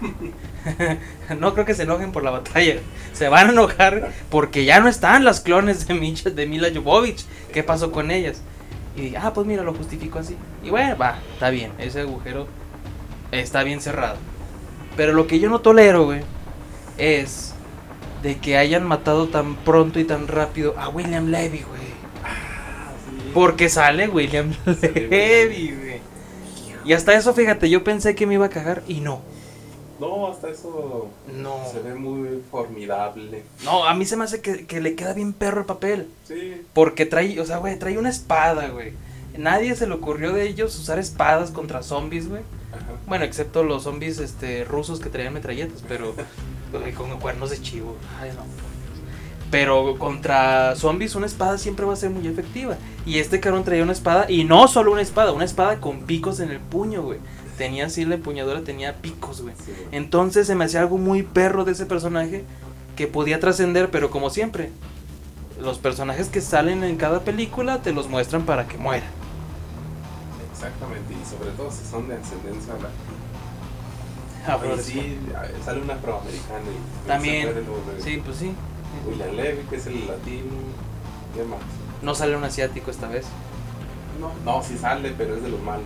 no 1.38 1.54
creo 1.54 1.66
que 1.66 1.74
se 1.74 1.84
enojen 1.84 2.12
por 2.12 2.22
la 2.22 2.30
batalla. 2.30 2.76
Se 3.12 3.28
van 3.28 3.48
a 3.48 3.52
enojar 3.52 4.12
porque 4.30 4.64
ya 4.64 4.80
no 4.80 4.88
están 4.88 5.24
las 5.24 5.40
clones 5.40 5.86
de, 5.86 5.94
Micha, 5.94 6.30
de 6.30 6.46
Mila 6.46 6.68
Jovovich. 6.74 7.24
¿Qué 7.52 7.62
pasó 7.62 7.92
con 7.92 8.10
ellas? 8.10 8.42
Y 8.96 9.02
dije, 9.02 9.16
ah, 9.16 9.32
pues 9.32 9.46
mira, 9.46 9.62
lo 9.62 9.74
justifico 9.74 10.18
así. 10.18 10.36
Y 10.62 10.70
bueno, 10.70 10.96
va, 10.96 11.18
está 11.32 11.50
bien. 11.50 11.72
Ese 11.78 12.00
agujero 12.00 12.46
está 13.30 13.62
bien 13.62 13.80
cerrado. 13.80 14.16
Pero 14.96 15.12
lo 15.12 15.26
que 15.26 15.40
yo 15.40 15.48
no 15.48 15.60
tolero, 15.60 16.04
güey, 16.04 16.20
es 16.98 17.54
de 18.22 18.38
que 18.38 18.56
hayan 18.56 18.84
matado 18.84 19.28
tan 19.28 19.56
pronto 19.56 19.98
y 19.98 20.04
tan 20.04 20.28
rápido 20.28 20.74
a 20.78 20.88
William 20.88 21.28
Levy, 21.28 21.62
güey. 21.62 21.82
Ah, 22.22 22.92
sí. 23.04 23.30
Porque 23.32 23.68
sale 23.68 24.08
William 24.08 24.52
Sale 24.64 25.08
Levy, 25.08 25.74
güey. 25.74 26.00
Y 26.84 26.92
hasta 26.92 27.14
eso, 27.14 27.32
fíjate, 27.32 27.70
yo 27.70 27.84
pensé 27.84 28.14
que 28.14 28.26
me 28.26 28.34
iba 28.34 28.46
a 28.46 28.50
cagar 28.50 28.82
y 28.86 29.00
no. 29.00 29.22
No, 30.02 30.26
hasta 30.26 30.48
eso 30.50 31.08
No. 31.40 31.60
se 31.70 31.80
ve 31.80 31.94
muy 31.94 32.42
formidable. 32.50 33.44
No, 33.64 33.84
a 33.86 33.94
mí 33.94 34.04
se 34.04 34.16
me 34.16 34.24
hace 34.24 34.40
que, 34.40 34.66
que 34.66 34.80
le 34.80 34.94
queda 34.96 35.12
bien 35.14 35.32
perro 35.32 35.60
el 35.60 35.66
papel. 35.66 36.08
Sí, 36.26 36.60
Porque 36.74 37.06
trae, 37.06 37.38
o 37.40 37.44
sea, 37.46 37.58
güey, 37.58 37.78
trae 37.78 37.96
una 37.98 38.10
espada, 38.10 38.68
güey. 38.68 38.92
Nadie 39.38 39.74
se 39.76 39.86
le 39.86 39.94
ocurrió 39.94 40.32
de 40.32 40.46
ellos 40.48 40.76
usar 40.78 40.98
espadas 40.98 41.50
contra 41.52 41.82
zombies, 41.82 42.28
güey. 42.28 42.42
ajá. 42.72 42.92
Bueno, 43.06 43.24
excepto 43.24 43.62
los 43.62 43.84
zombies 43.84 44.18
este, 44.18 44.64
rusos 44.64 44.98
que 45.00 45.08
traían 45.08 45.34
metralletas, 45.34 45.82
pero 45.88 46.14
güey, 46.72 46.92
con 46.94 47.08
cuernos 47.20 47.50
de 47.50 47.60
chivo. 47.62 47.96
Ay, 48.20 48.30
no. 48.36 48.42
Pero 49.50 49.98
contra 49.98 50.74
zombies 50.76 51.14
una 51.14 51.26
espada 51.26 51.58
siempre 51.58 51.84
va 51.84 51.92
a 51.92 51.96
ser 51.96 52.08
muy 52.10 52.26
efectiva. 52.26 52.76
Y 53.04 53.18
este 53.18 53.38
cabrón 53.38 53.64
traía 53.64 53.82
una 53.82 53.92
espada, 53.92 54.24
y 54.30 54.44
no 54.44 54.66
solo 54.66 54.92
una 54.92 55.02
espada, 55.02 55.32
una 55.32 55.44
espada 55.44 55.78
con 55.78 56.00
picos 56.02 56.40
en 56.40 56.50
el 56.50 56.58
puño, 56.58 57.02
güey. 57.02 57.18
Tenía 57.58 57.86
así 57.86 58.04
la 58.04 58.14
empuñadura, 58.14 58.62
tenía 58.62 58.96
picos, 58.96 59.42
güey. 59.42 59.54
Sí. 59.64 59.72
Entonces 59.92 60.46
se 60.46 60.54
me 60.54 60.64
hacía 60.64 60.80
algo 60.80 60.98
muy 60.98 61.22
perro 61.22 61.64
de 61.64 61.72
ese 61.72 61.86
personaje 61.86 62.44
que 62.96 63.06
podía 63.06 63.40
trascender, 63.40 63.90
pero 63.90 64.10
como 64.10 64.30
siempre, 64.30 64.70
los 65.60 65.78
personajes 65.78 66.28
que 66.28 66.40
salen 66.40 66.82
en 66.84 66.96
cada 66.96 67.20
película 67.20 67.82
te 67.82 67.92
los 67.92 68.08
muestran 68.08 68.42
para 68.42 68.66
que 68.66 68.78
mueran. 68.78 69.08
Exactamente, 70.52 71.14
y 71.14 71.28
sobre 71.28 71.50
todo 71.50 71.70
si 71.70 71.84
son 71.88 72.08
de 72.08 72.16
ascendencia 72.16 72.74
latina. 72.74 73.22
Ah, 74.46 74.58
sí, 74.80 75.18
sale 75.64 75.80
un 75.82 75.90
afroamericano 75.90 76.64
y 76.70 77.06
También, 77.06 77.48
Sí, 78.00 78.20
pues 78.24 78.38
sí. 78.38 78.52
William 79.08 79.34
Levy, 79.36 79.62
que 79.70 79.76
es 79.76 79.86
el 79.86 80.06
latino. 80.06 80.52
¿Qué 81.34 81.44
más? 81.44 81.60
No 82.02 82.14
sale 82.14 82.36
un 82.36 82.44
asiático 82.44 82.90
esta 82.90 83.08
vez. 83.08 83.24
No, 84.20 84.32
no, 84.44 84.62
sí 84.62 84.76
sale, 84.76 85.14
pero 85.16 85.36
es 85.36 85.42
de 85.42 85.48
los 85.48 85.60
malos. 85.62 85.84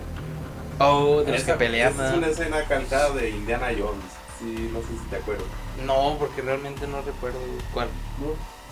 Oh, 0.79 1.21
de 1.23 1.31
los 1.31 1.43
que 1.43 1.53
pelean. 1.53 1.93
Es 1.99 2.13
una 2.13 2.27
escena 2.27 2.63
calcada 2.67 3.09
de 3.11 3.29
Indiana 3.31 3.67
Jones. 3.77 4.03
Sí, 4.39 4.69
no 4.71 4.79
sé 4.81 4.87
si 5.01 5.09
te 5.09 5.15
acuerdas. 5.17 5.45
No, 5.85 6.15
porque 6.19 6.41
realmente 6.41 6.87
no 6.87 7.01
recuerdo 7.01 7.39
cuál. 7.73 7.87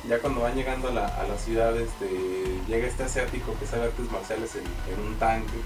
Ya 0.07 0.19
cuando 0.19 0.41
van 0.41 0.55
llegando 0.55 0.89
a 0.89 0.91
la, 0.91 1.07
a 1.07 1.23
la 1.27 1.37
ciudad, 1.37 1.75
este, 1.75 2.07
llega 2.67 2.85
este 2.87 3.03
asiático 3.03 3.55
que 3.59 3.65
sabe 3.65 3.85
artes 3.85 4.11
marciales 4.11 4.51
en, 4.55 4.63
en 4.93 4.99
un 5.07 5.15
tanque 5.15 5.57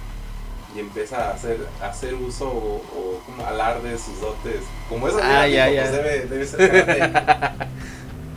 y 0.74 0.80
empieza 0.80 1.30
a 1.30 1.34
hacer, 1.34 1.58
a 1.82 1.88
hacer 1.88 2.14
uso 2.14 2.48
o, 2.48 2.76
o 2.78 3.22
como 3.26 3.46
alarde 3.46 3.92
de 3.92 3.98
sus 3.98 4.22
dotes. 4.22 4.62
Como 4.88 5.10
es 5.10 5.16
Ah, 5.16 5.44
asiático, 5.44 5.56
ya, 5.56 5.66
pues 5.66 5.92
ya. 5.92 5.92
Debe, 5.98 6.26
debe 6.28 6.46
ser. 6.46 7.04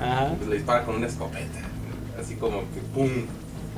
Ajá. 0.01 0.35
pues 0.37 0.49
le 0.49 0.57
dispara 0.57 0.85
con 0.85 0.97
una 0.97 1.07
escopeta. 1.07 1.61
Así 2.21 2.35
como 2.35 2.61
que 2.73 2.81
¡pum! 2.93 3.27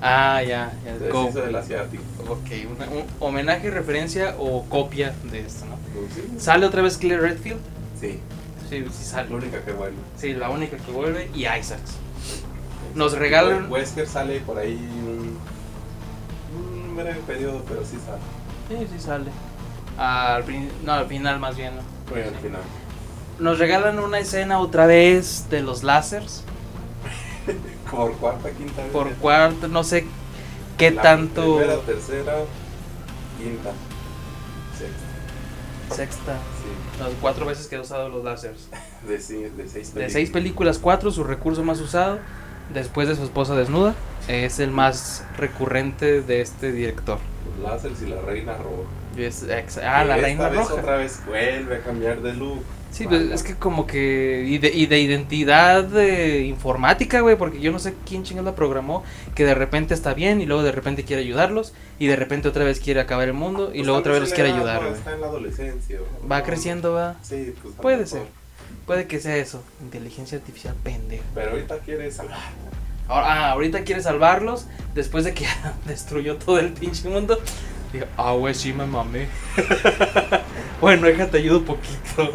Ah, 0.06 0.42
ya, 0.42 0.70
ya. 0.84 0.98
Deshizo 0.98 1.40
del 1.40 1.56
asiático. 1.56 2.02
ok, 2.28 2.50
una- 2.76 2.86
un 2.88 3.04
homenaje, 3.20 3.70
referencia 3.70 4.34
o 4.38 4.64
copia 4.68 5.14
de 5.30 5.40
esto, 5.40 5.64
¿no? 5.64 5.76
Pues 5.98 6.12
sí. 6.14 6.34
¿Sale 6.38 6.66
otra 6.66 6.82
vez 6.82 6.98
Claire 6.98 7.22
Redfield? 7.22 7.60
Sí, 7.98 8.20
Sí, 8.68 8.84
sí 8.92 9.04
sale. 9.04 9.30
la 9.30 9.36
única 9.36 9.62
que 9.64 9.72
vuelve. 9.72 9.96
Sí, 10.18 10.34
la 10.34 10.50
única 10.50 10.76
que 10.76 10.92
vuelve. 10.92 11.30
Y 11.34 11.46
Isaacs. 11.46 11.92
Nos 12.94 13.16
regalan- 13.16 13.70
Wesker 13.70 14.06
sale 14.06 14.40
por 14.40 14.58
ahí 14.58 14.74
un, 14.76 15.38
un 16.88 16.96
breve 16.96 17.20
periodo, 17.26 17.62
pero 17.66 17.82
sí 17.84 17.96
sale. 18.04 18.20
Sí, 18.82 18.86
sí 18.94 19.00
sale. 19.02 19.30
Al, 19.96 20.44
no, 20.84 20.92
al 20.92 21.06
final 21.06 21.38
más 21.40 21.56
bien, 21.56 21.76
¿no? 21.76 21.82
Muy 22.12 22.22
al 22.22 22.34
final. 22.36 22.60
Nos 23.38 23.58
regalan 23.58 23.98
una 23.98 24.18
escena 24.18 24.58
otra 24.58 24.84
vez 24.86 25.48
de 25.50 25.62
los 25.62 25.82
lásers. 25.82 26.42
Por 27.96 28.12
cuarta, 28.16 28.50
quinta 28.50 28.82
vez. 28.82 28.92
Por 28.92 29.10
cuarto, 29.14 29.68
no 29.68 29.84
sé 29.84 30.04
qué 30.78 30.90
La 30.90 31.02
tanto... 31.02 31.56
Primera, 31.58 31.80
tercera, 31.80 32.34
quinta, 33.38 33.70
sexta. 34.78 35.94
Sexta. 35.94 36.32
Sí, 36.34 37.02
Las 37.02 37.12
cuatro 37.20 37.46
veces 37.46 37.66
que 37.68 37.76
ha 37.76 37.80
usado 37.80 38.08
los 38.08 38.24
lásers. 38.24 38.68
de, 39.08 39.18
de 39.50 39.68
seis 39.68 39.94
De 39.94 40.10
seis 40.10 40.30
películas, 40.30 40.78
cuatro, 40.78 41.10
su 41.10 41.24
recurso 41.24 41.62
más 41.62 41.80
usado, 41.80 42.18
después 42.72 43.08
de 43.08 43.16
su 43.16 43.22
esposa 43.24 43.54
desnuda, 43.54 43.94
es 44.28 44.58
el 44.60 44.70
más 44.70 45.24
recurrente 45.36 46.22
de 46.22 46.40
este 46.40 46.72
director. 46.72 47.18
Los 47.60 47.70
láseres 47.70 48.02
y 48.02 48.06
la 48.06 48.20
reina 48.22 48.54
roja. 48.56 48.88
Es 49.16 49.44
ah, 49.82 50.04
la 50.04 50.16
esta 50.16 50.26
reina 50.26 50.48
vez 50.48 50.60
roja. 50.60 50.74
otra 50.74 50.96
vez 50.96 51.20
vuelve 51.26 51.76
a 51.76 51.80
cambiar 51.82 52.20
de 52.22 52.34
look. 52.34 52.64
Sí, 52.94 53.08
pues 53.08 53.22
es 53.32 53.42
que 53.42 53.56
como 53.56 53.88
que. 53.88 54.44
Y 54.46 54.58
de, 54.58 54.68
y 54.68 54.86
de 54.86 55.00
identidad 55.00 55.82
de 55.82 56.42
informática, 56.44 57.20
güey, 57.22 57.34
porque 57.34 57.60
yo 57.60 57.72
no 57.72 57.80
sé 57.80 57.92
quién 58.06 58.22
chingados 58.22 58.52
la 58.52 58.54
programó, 58.54 59.02
que 59.34 59.44
de 59.44 59.52
repente 59.52 59.94
está 59.94 60.14
bien 60.14 60.40
y 60.40 60.46
luego 60.46 60.62
de 60.62 60.70
repente 60.70 61.02
quiere 61.02 61.22
ayudarlos, 61.22 61.74
y 61.98 62.06
de 62.06 62.14
repente 62.14 62.46
otra 62.46 62.62
vez 62.62 62.78
quiere 62.78 63.00
acabar 63.00 63.26
el 63.26 63.34
mundo, 63.34 63.70
y 63.70 63.78
Pues 63.78 63.86
luego 63.86 63.98
otra 63.98 64.12
vez 64.12 64.20
los 64.20 64.32
quiere 64.32 64.52
ayudar, 64.52 64.80
güey. 64.80 64.92
Está 64.92 65.12
en 65.12 65.22
la 65.22 65.26
adolescencia. 65.26 65.98
¿no? 65.98 66.28
Va 66.28 66.44
creciendo, 66.44 66.92
va. 66.92 67.16
Sí, 67.22 67.52
pues 67.60 67.74
Puede 67.74 68.06
ser. 68.06 68.22
Puede 68.86 69.08
que 69.08 69.18
sea 69.18 69.36
eso. 69.38 69.64
Inteligencia 69.82 70.38
artificial 70.38 70.76
pendeja. 70.84 71.24
Pero 71.34 71.50
ahorita 71.50 71.78
quiere 71.78 72.12
salvar. 72.12 72.38
Ahora, 73.08 73.26
ah, 73.26 73.50
ahorita 73.50 73.82
quiere 73.82 74.02
salvarlos 74.02 74.66
después 74.94 75.24
de 75.24 75.34
que 75.34 75.46
destruyó 75.86 76.36
todo 76.36 76.60
el 76.60 76.72
pinche 76.72 77.08
mundo. 77.08 77.40
Digo, 77.94 78.06
ah, 78.16 78.32
güey, 78.32 78.52
sí 78.56 78.72
me 78.72 78.86
mamé. 78.86 79.28
bueno, 80.80 81.06
déjate 81.06 81.38
ayudo 81.38 81.58
un 81.60 81.64
poquito. 81.64 82.28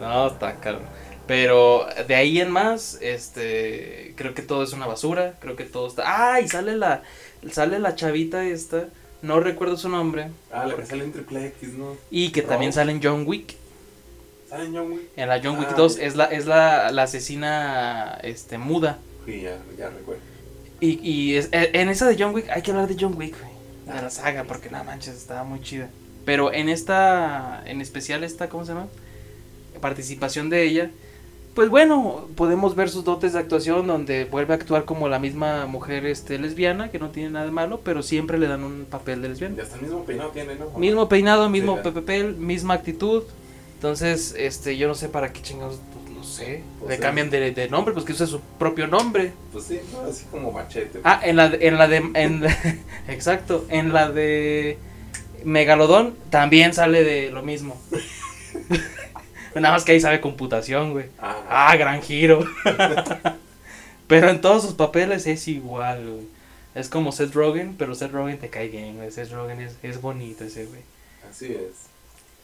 no, 0.00 0.26
está 0.26 0.56
cabrón. 0.56 0.82
Pero 1.28 1.86
de 2.08 2.16
ahí 2.16 2.40
en 2.40 2.50
más, 2.50 2.98
este, 3.00 4.14
creo 4.16 4.34
que 4.34 4.42
todo 4.42 4.64
es 4.64 4.72
una 4.72 4.86
basura. 4.86 5.34
Creo 5.38 5.54
que 5.54 5.62
todo 5.62 5.86
está. 5.86 6.02
Ah, 6.06 6.40
y 6.40 6.48
sale 6.48 6.76
la, 6.76 7.04
sale 7.52 7.78
la 7.78 7.94
chavita 7.94 8.44
esta. 8.44 8.88
No 9.22 9.38
recuerdo 9.38 9.76
su 9.76 9.88
nombre. 9.88 10.30
Ah, 10.50 10.66
la 10.66 10.74
que 10.74 10.84
sale 10.84 11.04
en 11.04 11.12
Triple 11.12 11.46
X, 11.46 11.74
¿no? 11.74 11.96
Y 12.10 12.30
que 12.32 12.42
también 12.42 12.72
sale 12.72 12.90
en 12.90 13.00
John 13.00 13.22
Wick. 13.28 13.54
¿Sale 14.48 14.64
en 14.64 14.74
John 14.74 14.90
Wick? 14.90 15.02
En 15.14 15.28
la 15.28 15.40
John 15.40 15.56
Wick 15.56 15.68
Ah, 15.70 15.76
2 15.76 15.98
ya. 15.98 16.02
es 16.04 16.16
la, 16.16 16.24
es 16.24 16.46
la, 16.46 16.90
la 16.90 17.04
asesina 17.04 18.18
este, 18.24 18.58
muda. 18.58 18.98
Sí, 19.24 19.42
ya, 19.42 19.56
ya 19.78 19.88
recuerdo. 19.88 20.27
Y, 20.80 21.00
y 21.08 21.36
es- 21.36 21.48
e- 21.52 21.70
en 21.74 21.88
esa 21.88 22.06
de 22.06 22.16
John 22.18 22.34
Wick, 22.34 22.48
hay 22.50 22.62
que 22.62 22.70
hablar 22.70 22.88
de 22.88 22.96
John 22.98 23.14
Wick, 23.16 23.34
güey. 23.40 23.96
De 23.96 24.02
la 24.02 24.10
saga, 24.10 24.44
porque 24.44 24.68
no 24.70 24.82
manches, 24.84 25.14
estaba 25.16 25.44
muy 25.44 25.60
chida. 25.60 25.88
Pero 26.24 26.52
en 26.52 26.68
esta, 26.68 27.62
en 27.66 27.80
especial 27.80 28.22
esta, 28.22 28.48
¿cómo 28.48 28.64
se 28.64 28.72
llama? 28.72 28.86
Participación 29.80 30.50
de 30.50 30.62
ella. 30.64 30.90
Pues 31.54 31.70
bueno, 31.70 32.28
podemos 32.36 32.76
ver 32.76 32.88
sus 32.88 33.04
dotes 33.04 33.32
de 33.32 33.40
actuación 33.40 33.86
donde 33.86 34.24
vuelve 34.26 34.52
a 34.54 34.56
actuar 34.56 34.84
como 34.84 35.08
la 35.08 35.18
misma 35.18 35.66
mujer 35.66 36.06
este, 36.06 36.38
lesbiana, 36.38 36.90
que 36.90 36.98
no 37.00 37.10
tiene 37.10 37.30
nada 37.30 37.46
de 37.46 37.50
malo, 37.50 37.80
pero 37.82 38.02
siempre 38.02 38.38
le 38.38 38.46
dan 38.46 38.62
un 38.62 38.86
papel 38.88 39.22
de 39.22 39.30
lesbiana. 39.30 39.56
Y 39.56 39.60
hasta 39.60 39.76
el 39.76 39.82
mismo 39.82 40.04
peinado 40.04 40.30
tiene, 40.30 40.54
¿no? 40.54 40.78
Mismo 40.78 41.08
peinado, 41.08 41.48
mismo 41.48 41.78
Sí, 41.82 41.90
papel, 41.90 42.36
misma 42.36 42.74
actitud. 42.74 43.24
Entonces, 43.78 44.34
este, 44.36 44.76
yo 44.76 44.88
no 44.88 44.96
sé 44.96 45.08
para 45.08 45.32
qué 45.32 45.40
chingados, 45.40 45.78
pues, 45.92 46.16
no 46.16 46.24
sé. 46.24 46.64
Pues 46.80 46.90
le 46.90 46.98
cambian 46.98 47.30
de, 47.30 47.52
de 47.52 47.68
nombre, 47.68 47.94
pues 47.94 48.04
que 48.04 48.10
use 48.12 48.26
su 48.26 48.40
propio 48.58 48.88
nombre. 48.88 49.32
Pues 49.52 49.66
sí, 49.66 49.78
¿no? 49.92 50.00
así 50.00 50.24
como 50.32 50.50
machete. 50.50 50.98
Ah, 51.04 51.20
en 51.24 51.36
la 51.36 51.48
de, 51.48 51.64
en 51.68 51.78
la 51.78 51.86
de, 51.86 51.96
en 52.14 52.40
la- 52.42 52.58
exacto, 53.08 53.64
en 53.68 53.92
la 53.92 54.10
de 54.10 54.78
Megalodón 55.44 56.16
también 56.30 56.74
sale 56.74 57.04
de 57.04 57.30
lo 57.30 57.42
mismo. 57.44 57.80
Nada 59.54 59.74
más 59.74 59.84
que 59.84 59.92
ahí 59.92 60.00
sabe 60.00 60.20
computación, 60.20 60.92
güey. 60.92 61.06
Ah, 61.20 61.36
Ah, 61.70 61.76
gran 61.76 62.02
giro. 62.02 62.44
pero 64.08 64.28
en 64.30 64.40
todos 64.40 64.62
sus 64.64 64.74
papeles 64.74 65.26
es 65.26 65.46
igual, 65.48 66.04
güey. 66.04 66.26
Es 66.74 66.88
como 66.88 67.12
Seth 67.12 67.32
Rogen, 67.34 67.74
pero 67.76 67.94
Seth 67.94 68.12
Rogen 68.12 68.38
te 68.38 68.48
cae 68.50 68.68
bien, 68.68 68.96
güey. 68.96 69.10
Seth 69.10 69.30
Rogen 69.32 69.60
es, 69.60 69.76
es 69.82 70.00
bonito 70.00 70.44
ese, 70.44 70.66
güey. 70.66 70.80
así 71.30 71.46
es. 71.46 71.87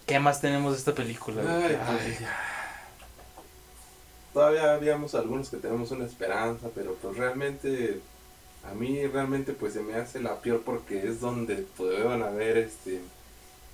¿Qué 0.06 0.18
más 0.18 0.40
tenemos 0.40 0.72
de 0.72 0.78
esta 0.78 0.94
película? 0.94 1.42
güey? 1.42 1.54
Ay, 1.54 1.78
Ay, 1.86 2.18
ya. 2.20 2.40
Todavía 4.32 4.74
habíamos 4.74 5.14
algunos 5.14 5.48
que 5.48 5.58
tenemos 5.58 5.90
una 5.92 6.04
esperanza, 6.04 6.68
pero 6.74 6.94
pues 7.00 7.16
realmente 7.16 8.00
a 8.64 8.74
mí 8.74 9.06
realmente 9.06 9.52
pues 9.52 9.74
se 9.74 9.82
me 9.82 9.94
hace 9.94 10.20
la 10.20 10.40
peor 10.40 10.62
porque 10.64 11.06
es 11.06 11.20
donde 11.20 11.56
pudieron 11.76 12.22
haber 12.22 12.56
este 12.56 13.00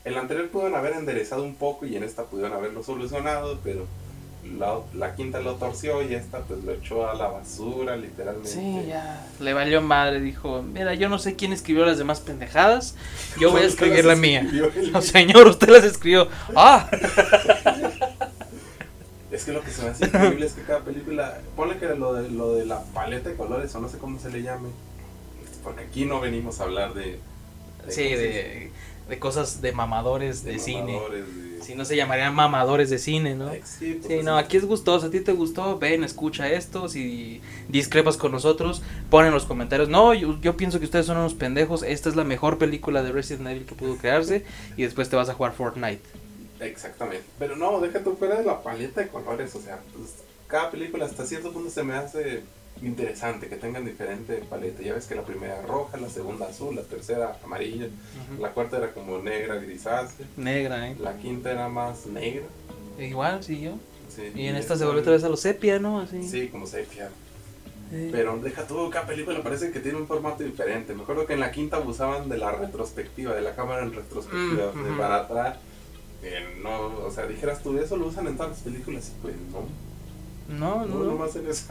el 0.04 0.16
anterior 0.16 0.48
pudieron 0.48 0.76
haber 0.76 0.94
enderezado 0.94 1.44
un 1.44 1.54
poco 1.54 1.86
y 1.86 1.96
en 1.96 2.02
esta 2.02 2.24
pudieron 2.24 2.52
haberlo 2.52 2.82
solucionado, 2.82 3.58
pero 3.62 3.86
la, 4.58 4.78
la 4.94 5.14
quinta 5.14 5.40
lo 5.40 5.54
torció 5.56 6.02
y 6.02 6.14
esta 6.14 6.38
pues 6.40 6.64
lo 6.64 6.72
echó 6.72 7.08
a 7.08 7.14
la 7.14 7.28
basura 7.28 7.96
literalmente. 7.96 8.50
Sí, 8.50 8.86
ya. 8.88 9.26
Le 9.38 9.52
valió 9.52 9.82
madre, 9.82 10.20
dijo, 10.20 10.62
mira, 10.62 10.94
yo 10.94 11.08
no 11.08 11.18
sé 11.18 11.36
quién 11.36 11.52
escribió 11.52 11.84
las 11.84 11.98
demás 11.98 12.20
pendejadas, 12.20 12.94
yo 13.38 13.50
voy 13.50 13.62
a 13.62 13.66
escribir 13.66 14.04
la 14.04 14.16
mía. 14.16 14.46
No, 14.92 15.02
señor, 15.02 15.46
usted 15.46 15.68
las 15.68 15.84
escribió. 15.84 16.28
Ah, 16.54 16.88
Es 19.30 19.44
que 19.44 19.52
lo 19.52 19.62
que 19.62 19.70
se 19.70 19.82
me 19.82 19.90
hace 19.90 20.06
increíble 20.06 20.44
es 20.44 20.54
que 20.54 20.62
cada 20.62 20.80
película, 20.80 21.38
ponle 21.54 21.78
que 21.78 21.86
lo 21.86 22.14
de, 22.14 22.28
lo 22.30 22.54
de 22.54 22.66
la 22.66 22.82
paleta 22.92 23.28
de 23.30 23.36
colores 23.36 23.72
o 23.74 23.80
no 23.80 23.88
sé 23.88 23.98
cómo 23.98 24.18
se 24.18 24.28
le 24.28 24.42
llame, 24.42 24.70
porque 25.62 25.84
aquí 25.84 26.04
no 26.04 26.20
venimos 26.20 26.60
a 26.60 26.64
hablar 26.64 26.94
de... 26.94 27.20
sí, 27.88 28.02
de, 28.02 28.72
de 29.10 29.18
cosas 29.18 29.60
de 29.60 29.72
mamadores 29.72 30.42
de, 30.44 30.58
cine. 30.58 30.94
mamadores, 30.94 31.26
de- 31.36 31.50
Si 31.62 31.74
no 31.74 31.84
se 31.84 31.94
llamarían 31.94 32.34
mamadores 32.34 32.88
de 32.88 32.98
cine, 32.98 33.34
¿no? 33.34 33.48
Ay, 33.48 33.60
Sí, 33.64 33.98
pues, 34.00 34.06
Sí, 34.20 34.24
no, 34.24 34.38
aquí 34.38 34.56
es 34.56 34.64
gustoso. 34.64 35.06
A 35.06 35.10
ti 35.10 35.20
te 35.20 35.32
gustó, 35.32 35.78
ven, 35.78 36.02
escucha 36.04 36.48
esto. 36.50 36.88
Si 36.88 37.42
discrepas 37.68 38.16
con 38.16 38.32
nosotros, 38.32 38.80
pon 39.10 39.26
en 39.26 39.32
los 39.32 39.44
comentarios. 39.44 39.88
No, 39.90 40.14
yo, 40.14 40.40
yo 40.40 40.56
pienso 40.56 40.78
que 40.78 40.86
ustedes 40.86 41.04
son 41.06 41.18
unos 41.18 41.34
pendejos. 41.34 41.82
Esta 41.82 42.08
es 42.08 42.16
la 42.16 42.24
mejor 42.24 42.56
película 42.56 43.02
de 43.02 43.12
Resident 43.12 43.46
Evil 43.48 43.66
que 43.66 43.74
pudo 43.74 43.96
crearse. 43.98 44.44
Y 44.78 44.82
después 44.84 45.10
te 45.10 45.16
vas 45.16 45.28
a 45.28 45.34
jugar 45.34 45.52
Fortnite. 45.52 46.00
Exactamente. 46.60 47.24
Pero 47.38 47.56
no, 47.56 47.78
deja 47.80 48.02
tu 48.02 48.16
fuera 48.16 48.36
de 48.36 48.44
la 48.44 48.62
paleta 48.62 49.00
de 49.02 49.08
colores, 49.08 49.54
o 49.54 49.60
sea, 49.60 49.78
pues, 49.96 50.14
cada 50.46 50.70
película 50.70 51.04
hasta 51.06 51.24
cierto 51.26 51.52
punto 51.52 51.70
se 51.70 51.82
me 51.82 51.94
hace 51.94 52.42
interesante 52.82 53.48
que 53.48 53.56
tengan 53.56 53.84
diferente 53.84 54.36
paleta. 54.48 54.82
Ya 54.82 54.94
ves 54.94 55.06
que 55.06 55.14
la 55.14 55.22
primera 55.22 55.58
era 55.58 55.66
roja, 55.66 55.96
la 55.98 56.08
segunda 56.08 56.46
azul, 56.48 56.74
la 56.76 56.82
tercera 56.82 57.38
amarilla, 57.44 57.86
la 58.38 58.50
cuarta 58.52 58.78
era 58.78 58.92
como 58.92 59.18
negra, 59.18 59.56
grisácea, 59.56 60.26
Negra, 60.36 60.88
¿eh? 60.90 60.96
la 60.98 61.16
quinta 61.18 61.50
era 61.50 61.68
más 61.68 62.06
negra. 62.06 62.44
Igual, 62.98 63.42
sí, 63.42 63.60
yo. 63.60 63.72
sí, 64.14 64.32
Y 64.34 64.46
en 64.46 64.56
esta 64.56 64.76
se 64.76 64.84
volvió 64.84 65.00
otra 65.00 65.12
vez 65.12 65.24
a 65.24 65.28
los 65.28 65.40
sepia, 65.40 65.78
¿no? 65.78 66.00
Así. 66.00 66.22
Sí, 66.28 66.48
como 66.48 66.66
sepia. 66.66 67.10
Sí. 67.90 68.08
Pero 68.12 68.38
deja 68.38 68.66
tú, 68.66 68.88
cada 68.88 69.06
película 69.06 69.42
parece 69.42 69.72
que 69.72 69.80
tiene 69.80 69.98
un 69.98 70.06
formato 70.06 70.44
diferente. 70.44 70.94
Me 70.94 71.02
acuerdo 71.02 71.26
que 71.26 71.32
en 71.34 71.40
la 71.40 71.50
quinta 71.50 71.76
abusaban 71.78 72.28
de 72.28 72.38
la 72.38 72.52
retrospectiva, 72.52 73.34
de 73.34 73.40
la 73.40 73.54
cámara 73.56 73.82
en 73.82 73.92
retrospectiva, 73.92 74.72
Mm, 74.74 74.84
de 74.84 74.92
para 74.96 75.16
atrás. 75.16 75.58
Eh, 76.22 76.58
no, 76.62 76.86
o 77.04 77.10
sea, 77.10 77.26
dijeras 77.26 77.62
tú, 77.62 77.76
eso 77.78 77.96
lo 77.96 78.06
usan 78.06 78.26
en 78.28 78.36
todas 78.36 78.52
las 78.52 78.60
películas 78.60 79.08
y 79.08 79.22
pues 79.22 79.34
no. 79.50 80.58
No, 80.58 80.86
No, 80.86 80.98
no, 80.98 81.04
nomás 81.04 81.34
en 81.36 81.48
eso. 81.48 81.64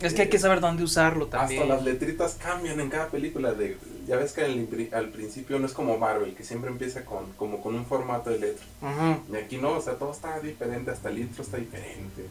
Es 0.00 0.14
que 0.14 0.22
hay 0.22 0.28
que 0.28 0.38
saber 0.38 0.60
dónde 0.60 0.82
usarlo 0.82 1.26
también. 1.26 1.62
Hasta 1.62 1.74
las 1.74 1.84
letritas 1.84 2.34
cambian 2.34 2.80
en 2.80 2.88
cada 2.88 3.08
película. 3.08 3.52
De, 3.52 3.76
ya 4.06 4.16
ves 4.16 4.32
que 4.32 4.42
al, 4.44 4.66
al 4.92 5.08
principio 5.10 5.58
no 5.58 5.66
es 5.66 5.72
como 5.72 5.98
Marvel, 5.98 6.34
que 6.34 6.42
siempre 6.44 6.70
empieza 6.70 7.04
con, 7.04 7.30
como 7.36 7.60
con 7.60 7.74
un 7.74 7.84
formato 7.84 8.30
de 8.30 8.38
letra. 8.38 8.64
Ujú. 8.82 9.34
Y 9.34 9.36
aquí 9.36 9.58
no, 9.58 9.72
o 9.72 9.80
sea, 9.82 9.94
todo 9.94 10.12
está 10.12 10.40
diferente, 10.40 10.90
hasta 10.90 11.10
el 11.10 11.18
intro 11.18 11.42
está 11.42 11.58
diferente. 11.58 12.24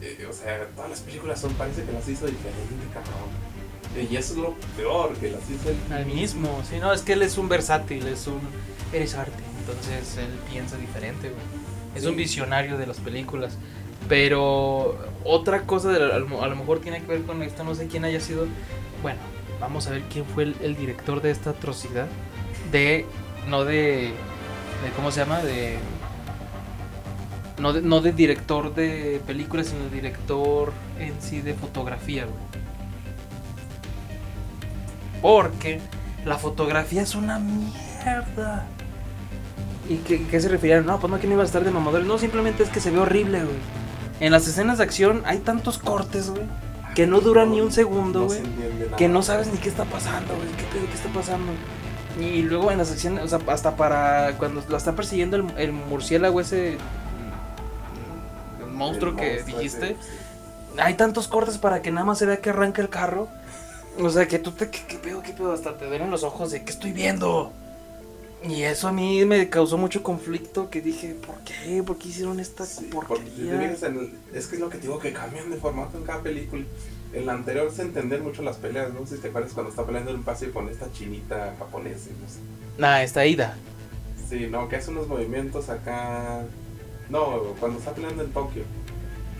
Eh, 0.00 0.26
o 0.30 0.32
sea, 0.32 0.64
todas 0.76 0.90
las 0.90 1.00
películas 1.00 1.40
son, 1.40 1.52
parece 1.54 1.82
que 1.82 1.92
las 1.92 2.08
hizo 2.08 2.26
diferente, 2.26 2.86
cabrón. 2.94 3.30
Eh, 3.96 4.06
Y 4.08 4.16
eso 4.16 4.34
es 4.34 4.38
lo 4.38 4.54
peor, 4.76 5.14
que 5.16 5.30
las 5.32 5.40
hizo 5.50 5.70
el 5.70 5.92
Al 5.92 6.06
mismo, 6.06 6.62
sí, 6.70 6.76
no, 6.78 6.92
es 6.92 7.02
que 7.02 7.14
él 7.14 7.22
es 7.22 7.36
un 7.36 7.48
versátil, 7.48 8.06
es 8.06 8.26
un... 8.28 8.40
Eres 8.92 9.14
arte, 9.16 9.42
entonces 9.58 10.16
él 10.18 10.30
piensa 10.50 10.76
diferente, 10.76 11.30
güey. 11.30 11.42
Es 11.96 12.04
un 12.04 12.12
Sí. 12.12 12.18
visionario 12.18 12.78
de 12.78 12.86
las 12.86 12.98
películas. 12.98 13.58
Pero 14.08 14.96
otra 15.24 15.62
cosa, 15.62 15.90
de 15.90 16.02
a 16.02 16.18
lo 16.18 16.42
a 16.42 16.48
lo 16.48 16.56
mejor 16.56 16.80
tiene 16.80 17.00
que 17.00 17.06
ver 17.06 17.22
con 17.24 17.42
esto, 17.42 17.62
no 17.64 17.74
sé 17.74 17.86
quién 17.86 18.04
haya 18.04 18.20
sido... 18.20 18.46
Bueno, 19.02 19.20
vamos 19.60 19.86
a 19.86 19.90
ver 19.90 20.02
quién 20.10 20.24
fue 20.24 20.44
el, 20.44 20.76
director 20.76 21.20
de 21.20 21.30
esta 21.30 21.50
atrocidad. 21.50 22.06
De... 22.72 23.04
No 23.48 23.64
de... 23.64 24.12
de 24.82 24.90
¿Cómo 24.96 25.10
se 25.10 25.20
llama? 25.20 25.40
De... 25.40 25.78
No 27.58 27.72
de, 27.72 27.82
no 27.82 28.00
de 28.00 28.12
director 28.12 28.74
de 28.74 29.20
películas, 29.26 29.66
sino 29.66 29.84
de 29.84 29.90
director 29.90 30.72
en 30.98 31.20
sí 31.20 31.40
de 31.40 31.54
fotografía, 31.54 32.24
güey. 32.24 32.38
Porque 35.20 35.80
la 36.24 36.38
fotografía 36.38 37.02
es 37.02 37.14
una 37.16 37.40
mierda. 37.40 38.64
¿Y 39.88 39.96
qué, 39.96 40.24
qué 40.28 40.40
se 40.40 40.48
referían? 40.48 40.86
No, 40.86 41.00
pues 41.00 41.10
no 41.10 41.18
que 41.18 41.26
no 41.26 41.32
iba 41.32 41.42
a 41.42 41.46
estar 41.46 41.64
de 41.64 41.72
mamadores. 41.72 42.06
No, 42.06 42.16
simplemente 42.16 42.62
es 42.62 42.68
que 42.68 42.80
se 42.80 42.92
ve 42.92 42.98
horrible, 43.00 43.42
güey. 43.42 43.77
En 44.20 44.32
las 44.32 44.46
escenas 44.48 44.78
de 44.78 44.84
acción 44.84 45.22
hay 45.26 45.38
tantos 45.38 45.78
cortes, 45.78 46.30
güey. 46.30 46.42
Que 46.94 47.06
no 47.06 47.20
duran 47.20 47.52
ni 47.52 47.60
un 47.60 47.70
segundo, 47.70 48.26
güey. 48.26 48.40
que 48.96 49.08
no 49.08 49.22
sabes 49.22 49.48
ni 49.48 49.58
qué 49.58 49.68
está 49.68 49.84
pasando, 49.84 50.34
güey. 50.34 50.48
¿Qué 50.56 50.64
pedo? 50.64 50.86
¿Qué 50.86 50.94
está 50.94 51.08
pasando? 51.10 51.52
Y 52.20 52.42
luego 52.42 52.72
en 52.72 52.78
las 52.78 52.90
acciones, 52.90 53.22
o 53.22 53.28
sea, 53.28 53.38
hasta 53.46 53.76
para 53.76 54.36
cuando 54.38 54.62
la 54.68 54.78
está 54.78 54.96
persiguiendo 54.96 55.36
el, 55.36 55.44
el 55.56 55.72
murciélago 55.72 56.40
ese. 56.40 56.78
El 58.60 58.72
monstruo 58.72 59.12
El 59.12 59.16
que 59.16 59.32
monstruo 59.34 59.58
dijiste. 59.58 59.86
ese, 59.92 60.02
sí. 60.02 60.80
Hay 60.80 60.94
tantos 60.94 61.28
cortes 61.28 61.58
para 61.58 61.80
que 61.82 61.92
nada 61.92 62.04
más 62.04 62.18
se 62.18 62.26
vea 62.26 62.38
que 62.38 62.50
arranca 62.50 62.82
el 62.82 62.88
carro. 62.88 63.28
O 64.00 64.10
sea, 64.10 64.26
que 64.26 64.40
tú 64.40 64.50
te. 64.52 64.68
¿Qué, 64.70 64.80
qué 64.88 64.96
pedo? 64.98 65.22
¿Qué 65.22 65.32
pedo? 65.32 65.52
Hasta 65.52 65.76
te 65.76 65.86
duelen 65.86 66.10
los 66.10 66.24
ojos 66.24 66.50
de 66.50 66.64
¿qué 66.64 66.70
estoy 66.72 66.92
viendo? 66.92 67.52
Y 68.44 68.62
eso 68.62 68.88
a 68.88 68.92
mí 68.92 69.24
me 69.24 69.48
causó 69.48 69.76
mucho 69.78 70.02
conflicto. 70.02 70.70
Que 70.70 70.80
dije, 70.80 71.14
¿por 71.14 71.36
qué? 71.40 71.82
¿Por 71.82 71.98
qué 71.98 72.08
hicieron 72.08 72.38
esta 72.40 72.64
Sí, 72.64 72.88
porque 72.92 73.14
porquería? 73.14 73.58
fijas 73.58 73.82
en 73.84 73.98
el- 73.98 74.12
es 74.32 74.46
que 74.46 74.56
es 74.56 74.60
lo 74.60 74.68
que 74.68 74.76
te 74.78 74.82
digo 74.82 74.98
que 74.98 75.12
cambian 75.12 75.50
de 75.50 75.56
formato 75.56 75.98
en 75.98 76.04
cada 76.04 76.22
película. 76.22 76.64
En 77.12 77.26
la 77.26 77.32
anterior 77.32 77.72
se 77.72 77.82
entender 77.82 78.20
mucho 78.22 78.42
las 78.42 78.56
peleas, 78.56 78.92
no 78.92 79.06
sé 79.06 79.16
si 79.16 79.22
te 79.22 79.28
acuerdas 79.28 79.52
cuando 79.54 79.70
está 79.70 79.84
peleando 79.84 80.10
en 80.10 80.18
un 80.18 80.22
paseo 80.24 80.52
con 80.52 80.68
esta 80.68 80.90
chinita 80.92 81.54
japonesa. 81.58 82.10
No 82.20 82.28
sé. 82.28 82.38
Nah, 82.78 83.02
está 83.02 83.24
ida. 83.26 83.56
Sí, 84.28 84.46
no, 84.50 84.68
que 84.68 84.76
hace 84.76 84.90
unos 84.90 85.08
movimientos 85.08 85.68
acá. 85.70 86.42
No, 87.08 87.40
cuando 87.58 87.78
está 87.78 87.92
peleando 87.92 88.22
en 88.22 88.30
Tokio, 88.32 88.62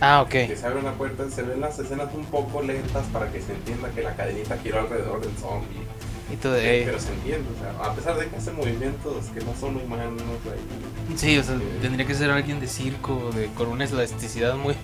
Ah, 0.01 0.23
ok. 0.23 0.29
que 0.29 0.57
se 0.57 0.65
abre 0.65 0.79
una 0.79 0.93
puerta, 0.93 1.29
se 1.29 1.43
ven 1.43 1.61
las 1.61 1.77
escenas 1.77 2.11
un 2.15 2.25
poco 2.25 2.63
lentas 2.63 3.05
para 3.13 3.31
que 3.31 3.39
se 3.41 3.53
entienda 3.53 3.91
que 3.91 4.01
la 4.01 4.15
cadenita 4.15 4.57
giró 4.57 4.79
alrededor 4.79 5.21
del 5.21 5.37
zombie. 5.37 5.83
Y 6.31 6.35
todo 6.35 6.53
de. 6.53 6.83
Pero 6.85 6.99
se 6.99 7.11
entiende, 7.13 7.47
o 7.55 7.59
sea, 7.59 7.91
a 7.91 7.95
pesar 7.95 8.17
de 8.17 8.27
que 8.27 8.35
hace 8.35 8.51
movimientos 8.51 9.25
que 9.33 9.41
no 9.41 9.55
son 9.59 9.77
humanos, 9.77 10.21
güey. 10.43 11.17
Sí, 11.17 11.37
o 11.37 11.43
sea, 11.43 11.59
tendría 11.81 12.05
que 12.05 12.13
ser 12.13 12.29
alguien 12.29 12.59
de 12.59 12.67
circo, 12.67 13.31
de, 13.33 13.47
con 13.47 13.69
una 13.69 13.85
elasticidad 13.85 14.55
muy 14.55 14.75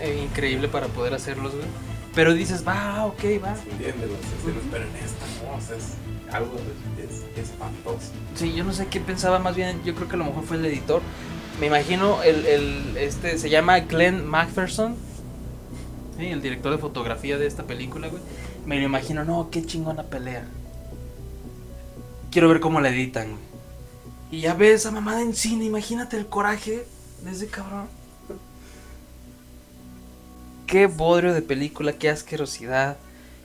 eh, 0.00 0.20
increíble 0.22 0.68
para 0.68 0.86
poder 0.86 1.14
hacerlos, 1.14 1.54
güey. 1.54 1.66
Pero 2.14 2.32
dices, 2.32 2.66
va, 2.66 3.06
ok, 3.06 3.24
va. 3.44 3.56
se 3.56 3.70
entiende 3.70 4.06
las 4.06 4.20
escenas, 4.38 4.62
pero 4.70 4.84
en 4.84 4.96
esta 4.96 5.26
no, 5.42 5.56
o 5.56 5.60
sea, 5.60 5.76
es 5.76 5.94
algo 6.32 6.54
es, 6.98 7.24
es 7.36 7.50
espantoso. 7.50 8.12
Sí, 8.36 8.54
yo 8.54 8.62
no 8.62 8.72
sé 8.72 8.86
qué 8.86 9.00
pensaba, 9.00 9.40
más 9.40 9.56
bien, 9.56 9.82
yo 9.84 9.96
creo 9.96 10.08
que 10.08 10.14
a 10.14 10.18
lo 10.18 10.24
mejor 10.24 10.44
fue 10.44 10.56
el 10.56 10.64
editor. 10.66 11.02
Me 11.58 11.66
imagino, 11.66 12.22
el, 12.22 12.46
el 12.46 12.96
este, 12.96 13.38
se 13.38 13.50
llama 13.50 13.80
Glenn 13.80 14.26
MacPherson, 14.26 14.94
sí, 16.18 16.26
el 16.26 16.40
director 16.40 16.70
de 16.70 16.78
fotografía 16.78 17.36
de 17.36 17.46
esta 17.46 17.64
película, 17.64 18.08
güey. 18.08 18.22
Me 18.64 18.78
lo 18.78 18.84
imagino, 18.84 19.24
no, 19.24 19.50
qué 19.50 19.64
chingona 19.64 20.04
pelea. 20.04 20.46
Quiero 22.34 22.48
ver 22.48 22.58
cómo 22.58 22.80
la 22.80 22.88
editan, 22.88 23.28
güey. 23.30 23.42
Y 24.32 24.40
ya 24.40 24.54
ves 24.54 24.80
esa 24.80 24.90
mamada 24.90 25.22
en 25.22 25.34
cine, 25.36 25.64
imagínate 25.66 26.16
el 26.16 26.26
coraje 26.26 26.84
de 27.22 27.30
ese 27.30 27.46
cabrón. 27.46 27.86
Qué 30.66 30.88
bodrio 30.88 31.32
de 31.32 31.42
película, 31.42 31.92
qué 31.92 32.10
asquerosidad. 32.10 32.96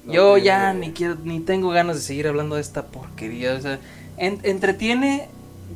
No 0.05 0.13
Yo 0.13 0.37
ya 0.39 0.73
ni 0.73 0.91
quiero, 0.91 1.17
ni 1.23 1.39
tengo 1.39 1.69
ganas 1.69 1.97
de 1.97 2.01
seguir 2.01 2.27
hablando 2.27 2.55
de 2.55 2.61
esta 2.61 2.87
porquería. 2.87 3.53
O 3.53 3.61
sea, 3.61 3.77
en- 4.17 4.39
entretiene 4.41 5.27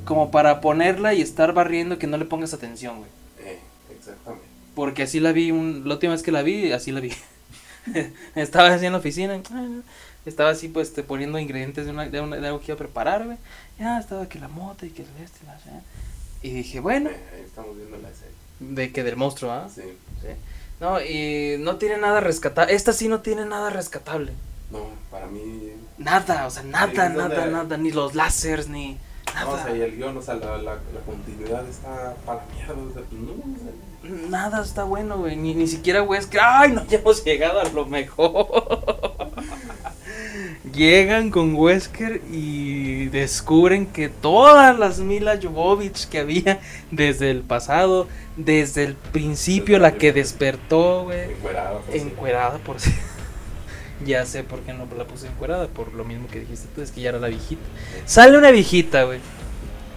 como 0.06 0.32
para 0.32 0.60
ponerla 0.60 1.14
y 1.14 1.22
estar 1.22 1.54
barriendo 1.54 2.00
que 2.00 2.08
no 2.08 2.18
le 2.18 2.26
pongas 2.26 2.56
atención, 2.56 2.98
güey. 2.98 3.10
Eh, 3.46 3.60
exactamente. 3.96 4.48
Porque 4.74 5.04
así 5.04 5.20
la 5.20 5.34
vi, 5.34 5.52
un, 5.52 5.84
la 5.86 5.94
última 5.94 6.14
vez 6.14 6.24
que 6.24 6.32
la 6.32 6.42
vi, 6.42 6.72
así 6.72 6.92
la 6.92 7.02
vi. 7.02 7.12
estaba 8.36 8.74
así 8.74 8.88
en 8.88 8.94
la 8.94 8.98
oficina, 8.98 9.40
estaba 10.26 10.50
así 10.52 10.68
pues 10.70 10.90
este, 10.90 11.04
poniendo 11.04 11.38
ingredientes 11.40 11.86
de, 11.86 11.92
una, 11.92 12.08
de, 12.08 12.22
una- 12.22 12.38
de 12.38 12.48
algo 12.48 12.60
que 12.60 12.68
iba 12.68 12.76
a 12.76 12.78
preparar, 12.78 13.26
güey. 13.26 13.38
Ya 13.80 14.00
estaba 14.00 14.28
que 14.30 14.40
la 14.40 14.48
mota 14.48 14.86
y 14.86 14.90
que 14.90 15.02
el 15.04 15.08
este, 15.24 15.46
la 15.46 15.58
Y 16.42 16.52
dije, 16.52 16.80
bueno, 16.80 17.10
Eh, 17.10 17.18
ahí 17.36 17.42
estamos 17.42 17.76
viendo 17.76 17.98
la 17.98 18.10
escena. 18.10 18.32
de 18.60 18.92
que 18.92 19.04
del 19.04 19.16
monstruo, 19.18 19.52
¿ah? 19.52 19.68
Sí. 19.74 19.82
Sí. 20.22 20.28
No, 20.80 21.02
y 21.02 21.58
no 21.60 21.78
tiene 21.78 21.98
nada 21.98 22.20
rescatable. 22.20 22.74
Esta 22.74 22.94
sí 22.94 23.08
no 23.08 23.22
tiene 23.22 23.46
nada 23.46 23.70
rescatable. 23.70 24.34
No, 24.72 24.88
para 25.12 25.28
mí. 25.28 25.72
Nada, 25.98 26.48
o 26.48 26.50
sea, 26.52 26.64
nada, 26.64 26.92
es 27.08 27.14
nada, 27.14 27.46
nada. 27.46 27.78
Ni 27.78 27.92
los 27.92 28.16
láseres, 28.16 28.68
ni 28.70 28.98
No, 29.36 29.50
o 29.52 29.56
nada. 29.56 29.64
sea, 29.66 29.76
y 29.78 29.82
el 29.82 29.96
guion, 29.96 30.18
o 30.18 30.22
sea, 30.22 30.34
la, 30.36 30.58
la, 30.58 30.74
la 30.74 31.00
continuidad 31.06 31.68
está 31.70 32.16
para 32.26 32.44
mierda. 32.54 32.74
O 32.74 32.92
sea, 32.94 33.04
no, 33.12 33.32
o 33.32 33.60
sea, 33.60 34.30
Nada 34.30 34.62
está 34.64 34.84
bueno, 34.84 35.18
güey. 35.20 35.36
Ni, 35.38 35.54
ni 35.56 35.68
siquiera 35.68 36.02
Wesker. 36.04 36.42
¡Ay, 36.44 36.72
no! 36.74 36.86
Ya 36.88 36.98
hemos 36.98 37.24
llegado 37.24 37.62
a 37.62 37.66
lo 37.70 37.86
mejor. 37.86 39.13
Llegan 40.74 41.30
con 41.30 41.54
Wesker 41.54 42.22
y 42.32 43.06
descubren 43.06 43.86
que 43.86 44.10
todas 44.10 44.78
las 44.80 45.00
Mila 45.00 45.40
Jovovich 45.42 46.08
que 46.10 46.18
había 46.18 46.62
desde 46.90 47.30
el 47.30 47.42
pasado, 47.42 48.08
desde 48.38 48.84
el 48.84 48.96
principio, 48.96 49.78
la 49.78 49.94
que 49.94 50.12
despertó, 50.12 51.04
güey. 51.04 51.32
encuerada. 51.32 51.80
sí. 51.92 52.00
Encuerada, 52.00 52.58
por 52.58 52.80
si. 52.80 52.92
ya 54.06 54.26
sé 54.26 54.44
por 54.44 54.62
qué 54.62 54.74
no 54.74 54.88
la 54.98 55.06
puse 55.06 55.28
encuerada, 55.28 55.68
por 55.68 55.94
lo 55.94 56.04
mismo 56.06 56.28
que 56.28 56.40
dijiste 56.40 56.68
tú, 56.74 56.82
es 56.82 56.92
que 56.92 57.02
ya 57.02 57.10
era 57.10 57.20
la 57.20 57.28
viejita. 57.28 57.62
Sale 58.06 58.36
una 58.36 58.50
viejita, 58.50 59.04
güey. 59.04 59.20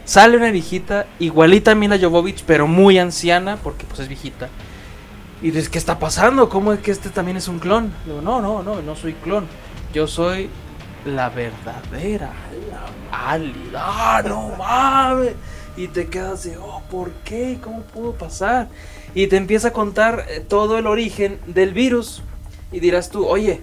Sale 0.05 0.37
una 0.37 0.51
viejita, 0.51 1.07
igualita 1.19 1.73
a 1.73 1.75
Mila 1.75 1.99
Jovovich, 1.99 2.45
pero 2.45 2.67
muy 2.67 2.99
anciana, 2.99 3.57
porque 3.57 3.87
pues 3.87 4.01
es 4.01 4.09
viejita. 4.09 4.51
Y 5.41 5.51
dices, 5.51 5.71
¿qué 5.71 5.79
está 5.79 5.99
pasando? 5.99 6.49
¿Cómo 6.51 6.73
es 6.75 6.81
que 6.81 6.91
este 6.91 7.09
también 7.09 7.39
es 7.39 7.49
un 7.49 7.59
clon? 7.59 7.93
Digo, 8.05 8.21
no, 8.21 8.43
no, 8.43 8.63
no, 8.63 8.83
no 8.83 8.95
soy 8.95 9.15
clon. 9.15 9.47
Yo 9.93 10.07
soy 10.07 10.51
la 11.07 11.29
verdadera 11.31 12.33
Ali. 13.13 13.55
¡Ah, 13.75 14.23
no 14.27 14.51
mames! 14.59 15.33
Y 15.77 15.89
te 15.89 16.07
quedas 16.09 16.45
de, 16.45 16.57
oh, 16.59 16.83
¿por 16.91 17.11
qué? 17.25 17.59
¿Cómo 17.63 17.83
pudo 17.83 18.13
pasar? 18.15 18.69
Y 19.15 19.27
te 19.29 19.37
empieza 19.37 19.69
a 19.69 19.73
contar 19.73 20.27
eh, 20.29 20.41
todo 20.41 20.79
el 20.79 20.87
origen 20.87 21.39
del 21.47 21.73
virus. 21.73 22.23
Y 22.73 22.81
dirás 22.81 23.11
tú, 23.11 23.27
oye, 23.27 23.61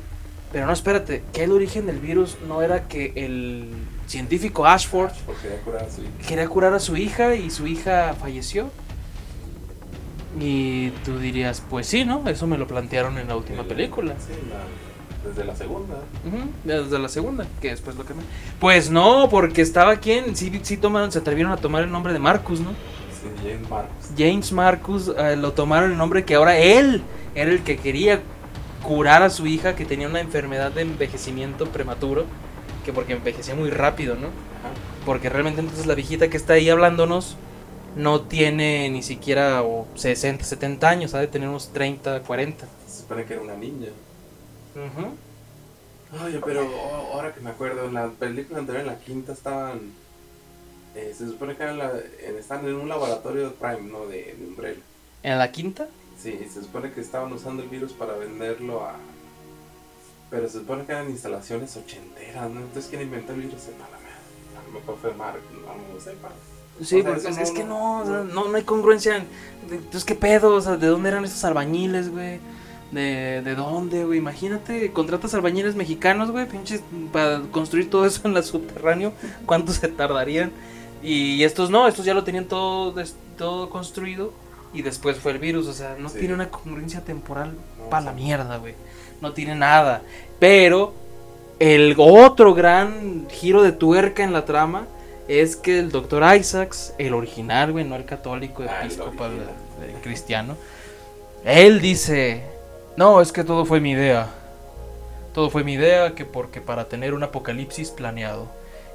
pero 0.51 0.65
no 0.65 0.73
espérate, 0.73 1.23
que 1.33 1.43
el 1.43 1.51
origen 1.51 1.85
del 1.85 1.99
virus 1.99 2.37
no 2.47 2.61
era 2.61 2.87
que 2.87 3.13
el 3.15 3.69
científico 4.07 4.65
Ashford 4.65 5.11
quería 5.41 5.59
curar 5.61 5.83
a 5.85 5.89
su 5.89 6.01
hija. 6.01 6.11
quería 6.27 6.47
curar 6.47 6.73
a 6.73 6.79
su 6.79 6.95
hija 6.97 7.35
y 7.35 7.49
su 7.49 7.67
hija 7.67 8.15
falleció. 8.19 8.69
Y 10.39 10.89
tú 11.05 11.19
dirías, 11.19 11.61
pues 11.69 11.87
sí, 11.87 12.05
¿no? 12.05 12.27
Eso 12.27 12.47
me 12.47 12.57
lo 12.57 12.65
plantearon 12.67 13.17
en 13.19 13.27
la 13.27 13.35
última 13.35 13.61
El- 13.61 13.67
película. 13.67 14.13
Sí, 14.19 14.33
la- 14.49 14.63
desde 15.23 15.43
la 15.43 15.55
segunda. 15.55 15.95
Ujú, 16.25 16.49
desde 16.63 16.99
la 16.99 17.09
segunda, 17.09 17.45
que 17.61 17.69
después 17.69 17.95
lo 17.95 18.05
cambié. 18.05 18.25
Pues 18.59 18.89
no, 18.89 19.29
porque 19.29 19.61
estaba 19.61 19.97
quien, 19.97 20.35
sí, 20.35 20.59
sí 20.63 20.77
tomaron, 20.77 21.11
se 21.11 21.19
atrevieron 21.19 21.51
a 21.51 21.57
tomar 21.57 21.83
el 21.83 21.91
nombre 21.91 22.13
de 22.13 22.19
Marcus, 22.19 22.59
¿no? 22.59 22.71
Sí, 22.71 23.29
James 23.41 23.69
Marcos. 23.69 24.09
James 24.17 24.51
Marcus 24.51 25.11
eh, 25.17 25.35
lo 25.35 25.53
tomaron 25.53 25.91
el 25.91 25.97
nombre 25.97 26.25
que 26.25 26.35
ahora 26.35 26.57
él 26.57 27.01
era 27.35 27.51
el 27.51 27.63
que 27.63 27.77
quería 27.77 28.21
curar 28.83 29.23
a 29.23 29.29
su 29.29 29.47
hija 29.47 29.75
que 29.75 29.85
tenía 29.85 30.07
una 30.07 30.19
enfermedad 30.19 30.71
de 30.71 30.81
envejecimiento 30.81 31.67
prematuro, 31.67 32.25
que 32.85 32.91
porque 32.91 33.13
envejecía 33.13 33.55
muy 33.55 33.69
rápido, 33.69 34.15
¿no? 34.15 34.27
Ajá. 34.27 34.73
Porque 35.05 35.29
realmente 35.29 35.61
entonces 35.61 35.85
la 35.85 35.95
viejita 35.95 36.29
que 36.29 36.37
está 36.37 36.53
ahí 36.53 36.69
hablándonos 36.69 37.37
no 37.95 38.21
tiene 38.21 38.89
ni 38.89 39.03
siquiera 39.03 39.63
o 39.63 39.87
60, 39.95 40.43
70 40.43 40.89
años, 40.89 41.13
ha 41.13 41.19
de 41.19 41.27
tener 41.27 41.47
unos 41.47 41.69
30, 41.69 42.21
40. 42.21 42.65
Se 42.87 43.01
supone 43.01 43.25
que 43.25 43.33
era 43.33 43.41
una 43.41 43.55
niña. 43.55 43.89
Ujú. 44.75 46.23
Oye, 46.25 46.39
pero 46.45 46.61
oh, 46.67 47.13
ahora 47.13 47.33
que 47.33 47.41
me 47.41 47.49
acuerdo, 47.49 47.85
en 47.85 47.93
la 47.95 48.09
película 48.09 48.59
anterior, 48.59 48.81
en 48.81 48.87
la 48.87 48.99
quinta, 48.99 49.33
estaban. 49.33 49.79
eh, 50.95 51.13
se 51.17 51.25
supone 51.27 51.55
que 51.55 51.63
eran 51.63 51.79
la- 51.79 51.91
en- 52.21 52.37
estaban 52.37 52.67
en 52.67 52.75
un 52.75 52.87
laboratorio 52.87 53.45
de 53.45 53.49
Prime, 53.51 53.89
¿no? 53.91 54.05
De, 54.05 54.35
de 54.37 54.45
Umbrella. 54.45 54.81
¿En 55.23 55.39
la 55.39 55.51
quinta? 55.51 55.87
Sí, 56.21 56.37
se 56.53 56.61
supone 56.61 56.91
que 56.91 57.01
estaban 57.01 57.33
usando 57.33 57.63
el 57.63 57.69
virus 57.69 57.93
para 57.93 58.13
venderlo 58.13 58.85
a. 58.85 58.95
Pero 60.29 60.47
se 60.47 60.59
supone 60.59 60.85
que 60.85 60.91
eran 60.91 61.09
instalaciones 61.09 61.75
ochenteras, 61.77 62.49
¿no? 62.49 62.59
Entonces, 62.61 62.87
¿quién 62.89 63.01
inventó 63.01 63.33
el 63.33 63.41
virus? 63.41 63.61
Sepa 63.61 63.85
la 63.91 63.97
madre. 63.97 64.13
A 64.59 64.67
lo 64.67 64.79
mejor 64.79 64.97
fue 65.01 65.13
Mark, 65.13 65.39
no, 65.51 65.93
no 65.93 65.99
sepa. 65.99 66.29
Sí, 66.81 66.99
O 66.99 67.03
sea, 67.03 67.13
porque 67.13 67.27
es, 67.29 67.49
no- 67.49 67.55
que 67.55 67.63
no, 67.63 68.03
no- 68.25 68.47
no, 68.49 68.55
hay 68.55 68.63
congruencia. 68.63 69.17
en- 69.17 69.27
Entonces, 69.71 70.05
¿qué 70.05 70.15
pedo? 70.15 70.55
O 70.55 70.61
sea, 70.61 70.77
¿de 70.77 70.87
dónde 70.87 71.09
eran 71.09 71.25
estos 71.25 71.43
albañiles, 71.43 72.09
güey? 72.11 72.39
¿De, 72.93 73.41
¿De 73.41 73.55
dónde, 73.55 74.05
güey? 74.05 74.19
Imagínate, 74.19 74.91
contratas 74.91 75.33
albañiles 75.33 75.75
mexicanos, 75.75 76.29
güey, 76.31 76.47
pinches, 76.47 76.81
para 77.11 77.41
construir 77.51 77.89
todo 77.89 78.05
eso 78.05 78.21
en 78.25 78.33
la 78.35 78.43
subterráneo. 78.43 79.13
¿Cuánto 79.45 79.71
se 79.73 79.87
tardarían? 79.87 80.51
Y 81.01 81.43
estos 81.43 81.69
no, 81.69 81.87
estos 81.87 82.05
ya 82.05 82.13
lo 82.13 82.23
tenían 82.23 82.45
todo, 82.45 82.93
todo 83.37 83.69
construido. 83.69 84.31
Y 84.73 84.81
después 84.83 85.17
fue 85.17 85.31
el 85.33 85.39
virus, 85.39 85.67
o 85.67 85.73
sea, 85.73 85.95
no 85.99 86.09
Sí. 86.09 86.19
tiene 86.19 86.33
una 86.35 86.49
congruencia 86.49 87.01
temporal 87.01 87.55
No, 87.79 87.89
para 87.89 88.05
la 88.05 88.13
sí. 88.15 88.21
mierda, 88.23 88.57
güey. 88.57 88.75
No 89.21 89.33
tiene 89.33 89.55
nada. 89.55 90.01
Pero 90.39 90.93
el 91.59 91.95
otro 91.97 92.53
gran 92.53 93.27
giro 93.29 93.63
de 93.63 93.71
tuerca 93.71 94.23
en 94.23 94.33
la 94.33 94.45
trama 94.45 94.85
es 95.27 95.55
que 95.55 95.79
el 95.79 95.91
doctor 95.91 96.23
Isaacs, 96.35 96.93
el 96.97 97.13
original, 97.13 97.71
güey, 97.71 97.85
no 97.85 97.95
el 97.95 98.05
católico 98.05 98.63
Ah, 98.67 98.81
el 98.81 98.85
episcopal, 98.87 99.31
eh, 99.81 99.95
cristiano. 100.03 100.57
Él 101.45 101.79
dice, 101.81 102.43
no, 102.97 103.21
es 103.21 103.31
que 103.31 103.43
todo 103.43 103.65
fue 103.65 103.79
mi 103.79 103.91
idea. 103.91 104.27
Todo 105.33 105.49
fue 105.49 105.63
mi 105.63 105.73
idea, 105.73 106.13
que 106.13 106.25
porque 106.25 106.61
para 106.61 106.87
tener 106.89 107.13
un 107.13 107.23
apocalipsis 107.23 107.89
planeado 107.89 108.47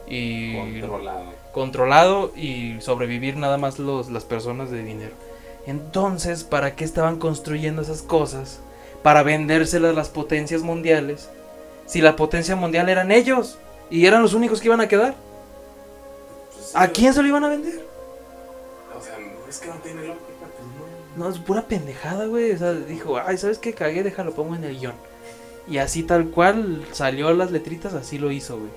y 0.07 0.55
Controlado. 0.81 1.25
controlado 1.53 2.33
y 2.37 2.81
sobrevivir 2.81 3.37
nada 3.37 3.59
más 3.59 3.79
los, 3.79 4.09
las 4.11 4.25
personas 4.25 4.71
de 4.71 4.83
dinero. 4.85 5.13
Entonces, 5.67 6.45
¿para 6.45 6.77
qué 6.77 6.85
estaban 6.85 7.19
construyendo 7.19 7.83
esas 7.83 8.03
cosas? 8.03 8.61
Para 9.03 9.23
vendérselas 9.23 9.91
a 9.91 9.95
las 9.95 10.09
potencias 10.09 10.63
mundiales. 10.63 11.29
Si 11.87 12.01
la 12.01 12.17
potencia 12.17 12.55
mundial 12.57 12.89
eran 12.89 13.11
ellos 13.11 13.59
y 13.91 14.07
eran 14.07 14.23
los 14.23 14.33
únicos 14.35 14.61
que 14.61 14.69
iban 14.69 14.81
a 14.81 14.89
quedar. 14.89 15.15
Pues 16.55 16.67
sí, 16.67 16.73
¿A 16.75 16.89
quién 16.89 17.13
se 17.13 17.21
lo 17.23 17.29
iban 17.29 17.45
a 17.45 17.49
vender? 17.49 17.85
O 18.97 19.03
sea, 19.03 19.17
es 19.49 19.59
que 19.59 19.69
no 19.69 19.75
tiene 19.77 20.03
no. 21.19 21.29
Es 21.29 21.39
pura 21.39 21.63
pendejada, 21.63 22.27
güey. 22.27 22.53
O 22.53 22.59
sea, 22.59 22.73
dijo, 22.73 23.19
ay, 23.19 23.37
¿sabes 23.39 23.59
qué? 23.59 23.73
Cagué, 23.75 24.03
déjalo, 24.03 24.33
pongo 24.35 24.55
en 24.55 24.65
el 24.65 24.79
guion. 24.79 24.95
Y 25.69 25.79
así 25.79 26.03
tal 26.03 26.29
cual 26.31 26.83
salió 26.93 27.33
las 27.35 27.51
letritas, 27.51 27.93
así 27.95 28.19
lo 28.19 28.31
hizo, 28.33 28.57
güey. 28.59 28.71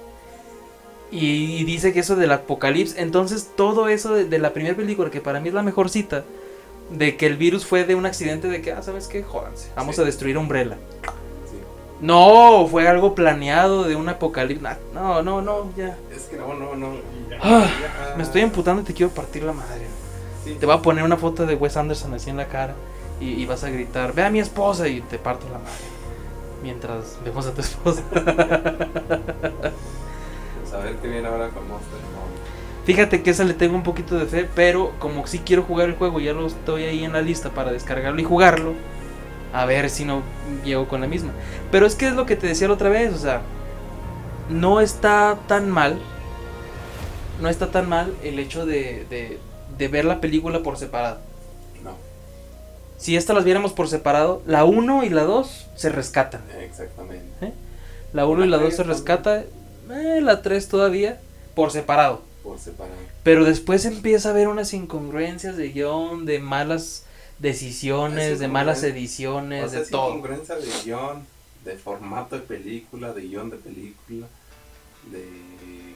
Y, 1.12 1.58
y 1.58 1.64
dice 1.66 1.92
que 1.94 2.00
eso 2.00 2.16
del 2.16 2.32
apocalipsis, 2.32 2.98
entonces 2.98 3.50
todo 3.56 3.88
eso 3.90 4.14
de, 4.14 4.26
de 4.26 4.40
la 4.40 4.54
primera 4.54 4.76
película, 4.76 5.10
que 5.10 5.20
para 5.22 5.40
mí 5.42 5.50
es 5.50 5.54
la 5.54 5.62
mejor 5.64 5.90
cita, 5.90 6.24
de 6.90 7.16
que 7.18 7.26
el 7.28 7.38
virus 7.38 7.66
fue 7.66 7.84
de 7.86 7.96
un 7.96 8.06
accidente 8.06 8.48
de 8.48 8.62
que, 8.62 8.72
ah, 8.74 8.82
¿sabes 8.82 9.08
qué? 9.08 9.24
Jódanse, 9.24 9.70
vamos 9.76 9.96
Sí. 9.96 10.02
a 10.02 10.06
destruir 10.06 10.38
Umbrella. 10.38 10.78
Sí. 11.50 11.58
No, 12.02 12.66
fue 12.70 12.88
algo 12.88 13.14
planeado 13.16 13.84
de 13.84 13.96
un 13.96 14.08
apocalipsis. 14.10 14.62
Nah, 14.64 14.76
No, 14.94 15.22
no, 15.22 15.42
no, 15.42 15.70
ya. 15.76 15.98
Es 16.16 16.24
que 16.24 16.38
no, 16.38 16.54
no, 16.54 16.76
no. 16.76 16.94
ya, 17.30 17.38
Ah, 17.42 17.70
ya. 18.10 18.16
Me 18.18 18.24
estoy 18.24 18.42
emputando 18.42 18.82
y 18.82 18.86
te 18.86 18.94
quiero 18.94 19.12
partir 19.14 19.44
la 19.44 19.54
madre. 19.54 19.86
Sí. 20.44 20.58
Te 20.60 20.66
voy 20.66 20.76
a 20.76 20.82
poner 20.82 21.04
una 21.04 21.18
foto 21.18 21.46
de 21.46 21.56
Wes 21.56 21.78
Anderson 21.78 22.14
así 22.14 22.30
en 22.30 22.38
la 22.38 22.48
cara 22.48 22.74
y, 23.20 23.30
y 23.30 23.46
vas 23.46 23.64
a 23.64 23.70
gritar, 23.70 24.14
ve 24.14 24.24
a 24.24 24.30
mi 24.30 24.40
esposa 24.40 24.88
y 24.88 25.02
te 25.02 25.20
parto 25.20 25.46
la 25.48 25.60
madre. 25.60 25.72
Mientras 26.64 27.18
vemos 27.24 27.46
a 27.48 27.54
tu 27.54 27.62
esposa. 27.62 28.04
Pues 30.62 30.74
a 30.74 30.86
ver 30.86 30.96
qué 31.02 31.08
viene 31.10 31.28
ahora 31.28 31.50
con 31.50 31.68
Monster. 31.68 32.00
No. 32.00 32.22
Fíjate 32.86 33.22
que 33.22 33.32
esa 33.32 33.44
le 33.44 33.54
tengo 33.54 33.76
un 33.76 33.84
poquito 33.84 34.18
de 34.18 34.26
fe, 34.26 34.48
pero 34.56 34.94
como 35.00 35.28
sí 35.28 35.40
quiero 35.40 35.64
jugar 35.64 35.90
el 35.90 35.96
juego, 35.96 36.20
ya 36.20 36.34
lo 36.34 36.48
estoy 36.48 36.84
ahí 36.84 37.04
en 37.04 37.14
la 37.14 37.22
lista 37.22 37.50
para 37.50 37.72
descargarlo 37.72 38.20
y 38.22 38.24
jugarlo. 38.24 38.74
A 39.54 39.66
ver 39.66 39.90
si 39.90 40.06
no 40.06 40.22
llego 40.64 40.88
con 40.88 41.02
la 41.02 41.08
misma. 41.08 41.32
Pero 41.72 41.86
es 41.86 41.96
que 41.96 42.08
es 42.08 42.14
lo 42.14 42.26
que 42.26 42.38
te 42.38 42.48
decía 42.48 42.70
la 42.70 42.76
otra 42.76 42.90
vez, 42.90 43.14
o 43.14 43.18
sea, 43.18 43.42
no 44.50 44.80
está 44.80 45.38
tan 45.48 45.70
mal. 45.70 46.00
No 47.42 47.50
está 47.50 47.70
tan 47.70 47.90
mal 47.90 48.14
el 48.24 48.40
hecho 48.40 48.66
de, 48.66 49.06
de, 49.10 49.40
de 49.78 49.88
ver 49.88 50.06
la 50.06 50.22
película 50.22 50.62
por 50.64 50.78
separado. 50.78 51.20
No, 51.84 51.96
Si 52.98 53.16
estas 53.16 53.36
las 53.36 53.46
viéramos 53.46 53.74
por 53.74 53.88
separado, 53.88 54.42
la 54.46 54.64
1 54.66 55.04
y 55.04 55.10
la 55.10 55.24
2 55.24 55.68
se 55.76 55.90
rescatan. 55.90 56.42
exactamente. 56.60 57.54
La 58.14 58.26
1 58.26 58.46
y 58.46 58.48
la 58.50 58.58
La 58.58 58.64
2 58.64 58.76
se 58.76 58.84
rescata, 58.84 59.44
eh, 59.90 60.20
la 60.22 60.42
3 60.42 60.68
todavía, 60.68 61.20
por 61.56 61.72
separado. 61.72 62.22
Por 62.44 62.60
separado. 62.60 62.98
Pero 63.24 63.46
después 63.46 63.86
empieza 63.86 64.30
a 64.30 64.32
haber 64.32 64.48
unas 64.48 64.74
incongruencias 64.74 65.56
de 65.58 65.70
guion, 65.70 66.26
de 66.26 66.40
malas 66.40 67.06
decisiones, 67.40 68.34
Es 68.34 68.40
de 68.40 68.48
malas 68.48 68.84
ediciones, 68.84 69.66
O 69.66 69.70
sea, 69.70 69.80
de 69.82 69.86
todo. 69.88 70.10
incongruencia 70.10 70.56
de 70.56 70.68
guion, 70.84 71.26
de 71.66 71.76
formato 71.78 72.36
de 72.36 72.42
película, 72.42 73.14
de 73.14 73.22
guion 73.22 73.50
de 73.50 73.58
película, 73.58 74.28
de 75.12 75.26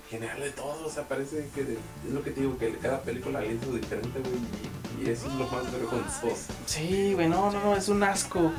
general 0.09 0.39
de 0.39 0.49
todo. 0.51 0.85
O 0.85 0.89
sea, 0.89 1.03
parece 1.03 1.47
que 1.55 1.63
de- 1.63 1.73
es 2.07 2.13
lo 2.13 2.23
que 2.23 2.31
te 2.31 2.41
digo, 2.41 2.57
que 2.57 2.73
cada 2.77 3.01
película 3.01 3.39
la 3.41 3.45
hizo 3.47 3.71
diferente, 3.73 4.19
güey. 4.19 5.03
Y, 5.03 5.07
y 5.07 5.11
eso 5.11 5.27
es 5.27 5.33
lo 5.33 5.47
más 5.47 5.71
vergonzoso. 5.71 6.53
Sí, 6.65 7.13
güey, 7.13 7.27
no, 7.27 7.51
no, 7.51 7.59
no, 7.63 7.75
es 7.75 7.89
un 7.89 8.03
asco. 8.03 8.51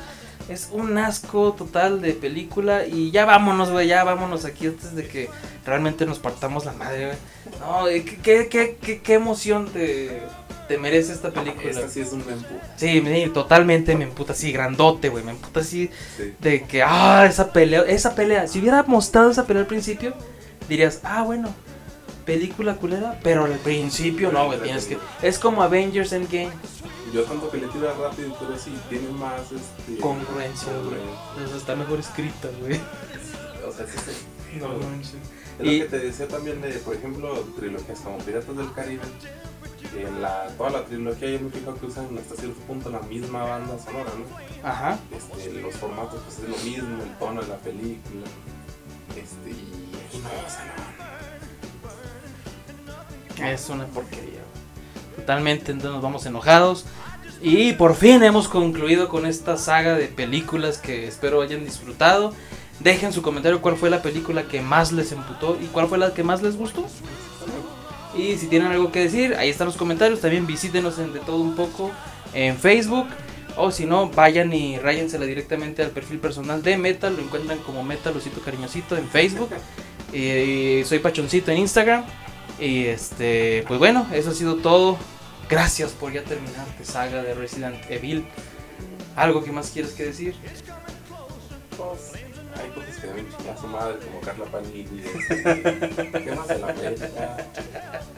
Es 0.49 0.69
un 0.71 0.97
asco 0.97 1.53
total 1.53 2.01
de 2.01 2.13
película. 2.13 2.85
Y 2.85 3.11
ya 3.11 3.25
vámonos, 3.25 3.71
güey, 3.71 3.87
ya 3.87 4.03
vámonos 4.03 4.45
aquí 4.45 4.67
antes 4.67 4.95
de 4.95 5.07
que 5.07 5.29
realmente 5.65 6.05
nos 6.05 6.19
partamos 6.19 6.63
la 6.65 6.71
madre, 6.73 7.07
güey. 7.07 7.59
No, 7.59 7.87
eh, 7.87 8.03
¿qué, 8.05 8.47
qué, 8.47 8.77
qué, 8.79 8.99
qué, 9.01 9.13
emoción 9.15 9.67
te, 9.67 10.21
te 10.67 10.77
merece 10.77 11.11
esta 11.13 11.31
película? 11.31 11.69
Esta 11.69 11.89
sí 11.89 11.99
es 12.01 12.11
un 12.13 12.25
mempu. 12.25 12.53
Sí, 12.77 13.01
sí, 13.05 13.29
totalmente 13.33 13.95
me 13.97 14.03
emputa 14.05 14.33
así, 14.33 14.51
grandote, 14.51 15.09
güey. 15.09 15.23
Me 15.23 15.31
emputa 15.31 15.61
así 15.61 15.89
Sí. 16.15 16.33
de 16.39 16.63
que, 16.63 16.83
ah, 16.83 17.25
esa 17.27 17.51
pelea, 17.51 17.81
esa 17.81 18.15
pelea. 18.15 18.47
Si 18.47 18.59
hubiera 18.59 18.83
mostrado 18.83 19.31
esa 19.31 19.45
pelea 19.47 19.63
al 19.63 19.67
principio, 19.67 20.13
dirías, 20.67 21.01
ah, 21.03 21.23
bueno, 21.23 21.53
película 22.25 22.75
culera, 22.75 23.19
pero 23.23 23.45
al 23.45 23.57
principio 23.59 24.31
no, 24.31 24.45
güey, 24.47 24.59
tienes 24.61 24.85
que. 24.85 24.97
Es 25.21 25.39
como 25.39 25.63
Avengers 25.63 26.11
Endgame, 26.13 26.51
Yo 27.13 27.23
tanto 27.23 27.49
que 27.49 27.57
le 27.57 27.67
tiro 27.67 27.87
rápido, 28.01 28.35
pero 28.39 28.57
sí 28.59 28.73
tiene 28.89 29.09
más 29.09 29.41
este, 29.51 29.99
congruencia, 30.01 30.73
güey. 30.83 31.45
O 31.45 31.47
sea, 31.47 31.57
está 31.57 31.75
mejor 31.75 31.99
escrita, 31.99 32.49
güey. 32.59 32.79
O 33.67 33.71
sea, 33.71 33.85
sí, 33.87 33.97
sí. 34.05 34.59
No 34.59 34.67
Y- 35.65 35.79
lo 35.79 35.83
que 35.85 35.89
te 35.89 35.99
decía 35.99 36.27
también 36.27 36.61
de, 36.61 36.69
por 36.79 36.95
ejemplo, 36.95 37.33
trilogías 37.57 37.99
como 38.01 38.17
Piratas 38.19 38.55
del 38.57 38.71
Caribe. 38.73 39.01
En 39.95 40.21
la, 40.21 40.47
toda 40.57 40.69
la 40.71 40.83
trilogía 40.85 41.29
yo 41.31 41.39
me 41.39 41.49
fijo 41.49 41.73
que 41.75 41.85
usan 41.85 42.09
hasta 42.17 42.35
cierto 42.35 42.59
punto 42.67 42.89
la 42.89 42.99
misma 43.01 43.43
banda 43.43 43.77
sonora, 43.79 44.11
¿no? 44.17 44.67
Ajá. 44.67 44.99
Este, 45.15 45.61
los 45.61 45.73
formatos 45.75 46.21
pues 46.25 46.39
es 46.39 46.49
lo 46.49 46.57
mismo, 46.69 47.01
el 47.03 47.17
tono 47.17 47.41
de 47.41 47.47
la 47.47 47.57
película. 47.57 48.25
Este, 49.15 49.49
y 49.51 49.66
no. 53.39 53.47
Es 53.47 53.69
una 53.69 53.85
porquería. 53.85 54.41
Totalmente, 55.15 55.71
entonces 55.71 55.93
nos 55.93 56.01
vamos 56.01 56.25
enojados. 56.25 56.85
Y 57.41 57.73
por 57.73 57.95
fin 57.95 58.23
hemos 58.23 58.47
concluido 58.47 59.09
con 59.09 59.25
esta 59.25 59.57
saga 59.57 59.93
de 59.95 60.07
películas 60.07 60.79
que 60.79 61.07
espero 61.07 61.41
hayan 61.41 61.65
disfrutado. 61.65 62.33
Dejen 62.79 63.13
su 63.13 63.21
comentario 63.21 63.61
cuál 63.61 63.75
fue 63.75 63.89
la 63.89 64.01
película 64.01 64.43
que 64.43 64.61
más 64.61 64.91
les 64.91 65.11
emputó 65.11 65.57
y 65.61 65.65
cuál 65.67 65.87
fue 65.87 65.97
la 65.97 66.13
que 66.13 66.23
más 66.23 66.41
les 66.41 66.57
gustó. 66.57 66.85
Y 68.15 68.37
si 68.37 68.47
tienen 68.47 68.71
algo 68.71 68.91
que 68.91 69.01
decir, 69.01 69.35
ahí 69.35 69.49
están 69.49 69.67
los 69.67 69.77
comentarios. 69.77 70.21
También 70.21 70.47
visítenos 70.47 70.97
en 70.97 71.13
De 71.13 71.19
Todo 71.19 71.37
Un 71.37 71.55
Poco 71.55 71.91
en 72.33 72.57
Facebook. 72.57 73.07
O 73.55 73.71
si 73.71 73.85
no, 73.85 74.09
vayan 74.09 74.53
y 74.53 74.77
ráyensela 74.77 75.25
directamente 75.25 75.83
al 75.83 75.89
perfil 75.89 76.19
personal 76.19 76.61
de 76.61 76.77
Metal. 76.77 77.15
Lo 77.15 77.21
encuentran 77.21 77.57
como 77.59 77.83
Metal 77.83 78.15
Osito 78.15 78.41
Cariñosito 78.41 78.97
en 78.97 79.07
Facebook. 79.07 79.49
Y 80.13 80.83
soy 80.85 80.99
Pachoncito 80.99 81.51
en 81.51 81.59
Instagram. 81.59 82.05
Y 82.59 82.85
este, 82.85 83.63
pues 83.67 83.79
bueno, 83.79 84.07
eso 84.13 84.31
ha 84.31 84.33
sido 84.33 84.55
todo. 84.55 84.97
Gracias 85.49 85.91
por 85.91 86.11
ya 86.11 86.23
terminar 86.23 86.65
tu 86.77 86.83
saga 86.83 87.23
de 87.23 87.33
Resident 87.33 87.77
Evil. 87.89 88.25
¿Algo 89.15 89.43
que 89.43 89.51
más 89.51 89.71
quieres 89.71 89.93
que 89.93 90.05
decir? 90.05 90.35
Pues, 91.77 92.11
hay 92.55 92.69
cosas 92.71 92.97
que 92.97 93.07
deben 93.07 93.27
chingar 93.29 93.55
a 93.55 93.61
su 93.61 93.67
madre, 93.67 93.97
como 94.05 94.19
Carla 94.21 94.45
Panini. 94.45 95.01
este, 95.29 96.19
temas 96.19 96.47
de 96.47 96.59
la 96.59 96.67
América. 96.67 97.37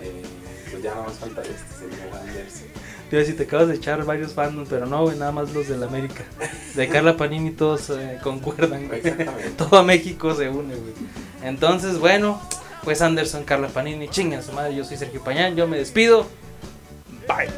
Eh, 0.01 0.23
pues 0.71 0.83
ya 0.83 0.91
nada 0.91 1.07
más 1.07 1.17
falta 1.17 1.41
este 1.41 1.73
señor 1.73 2.15
Anderson. 2.21 2.67
Tío, 3.09 3.25
si 3.25 3.33
te 3.33 3.43
acabas 3.43 3.67
de 3.67 3.75
echar 3.75 4.03
varios 4.05 4.33
fandoms, 4.33 4.69
pero 4.69 4.85
no, 4.85 5.03
güey, 5.03 5.17
nada 5.17 5.31
más 5.31 5.51
los 5.53 5.67
del 5.67 5.83
América. 5.83 6.23
De 6.75 6.87
Carla 6.87 7.17
Panini 7.17 7.51
todos 7.51 7.89
eh, 7.89 8.19
concuerdan, 8.21 8.87
güey. 8.87 8.99
Exactamente. 8.99 9.49
Todo 9.57 9.83
México 9.83 10.33
se 10.35 10.47
une, 10.47 10.75
güey. 10.75 10.93
Entonces, 11.43 11.99
bueno, 11.99 12.41
pues 12.83 13.01
Anderson, 13.01 13.43
Carla 13.43 13.67
Panini, 13.67 14.07
chingan 14.09 14.43
su 14.43 14.51
madre. 14.51 14.75
Yo 14.75 14.83
soy 14.83 14.97
Sergio 14.97 15.23
Pañán, 15.23 15.55
yo 15.55 15.67
me 15.67 15.77
despido. 15.77 16.27
Bye. 17.27 17.49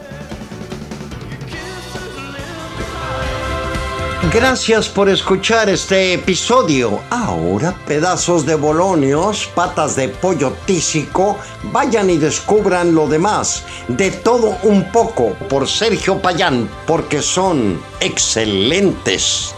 Gracias 4.31 4.87
por 4.87 5.09
escuchar 5.09 5.67
este 5.67 6.13
episodio. 6.13 7.01
Ahora, 7.09 7.75
pedazos 7.87 8.45
de 8.45 8.55
bolonios, 8.55 9.49
patas 9.55 9.95
de 9.95 10.09
pollo 10.09 10.53
tísico, 10.65 11.37
vayan 11.63 12.09
y 12.09 12.17
descubran 12.17 12.93
lo 12.93 13.07
demás. 13.07 13.63
De 13.87 14.11
todo 14.11 14.57
un 14.63 14.89
poco 14.91 15.33
por 15.49 15.67
Sergio 15.67 16.21
Payán, 16.21 16.69
porque 16.85 17.21
son 17.21 17.81
excelentes. 17.99 19.55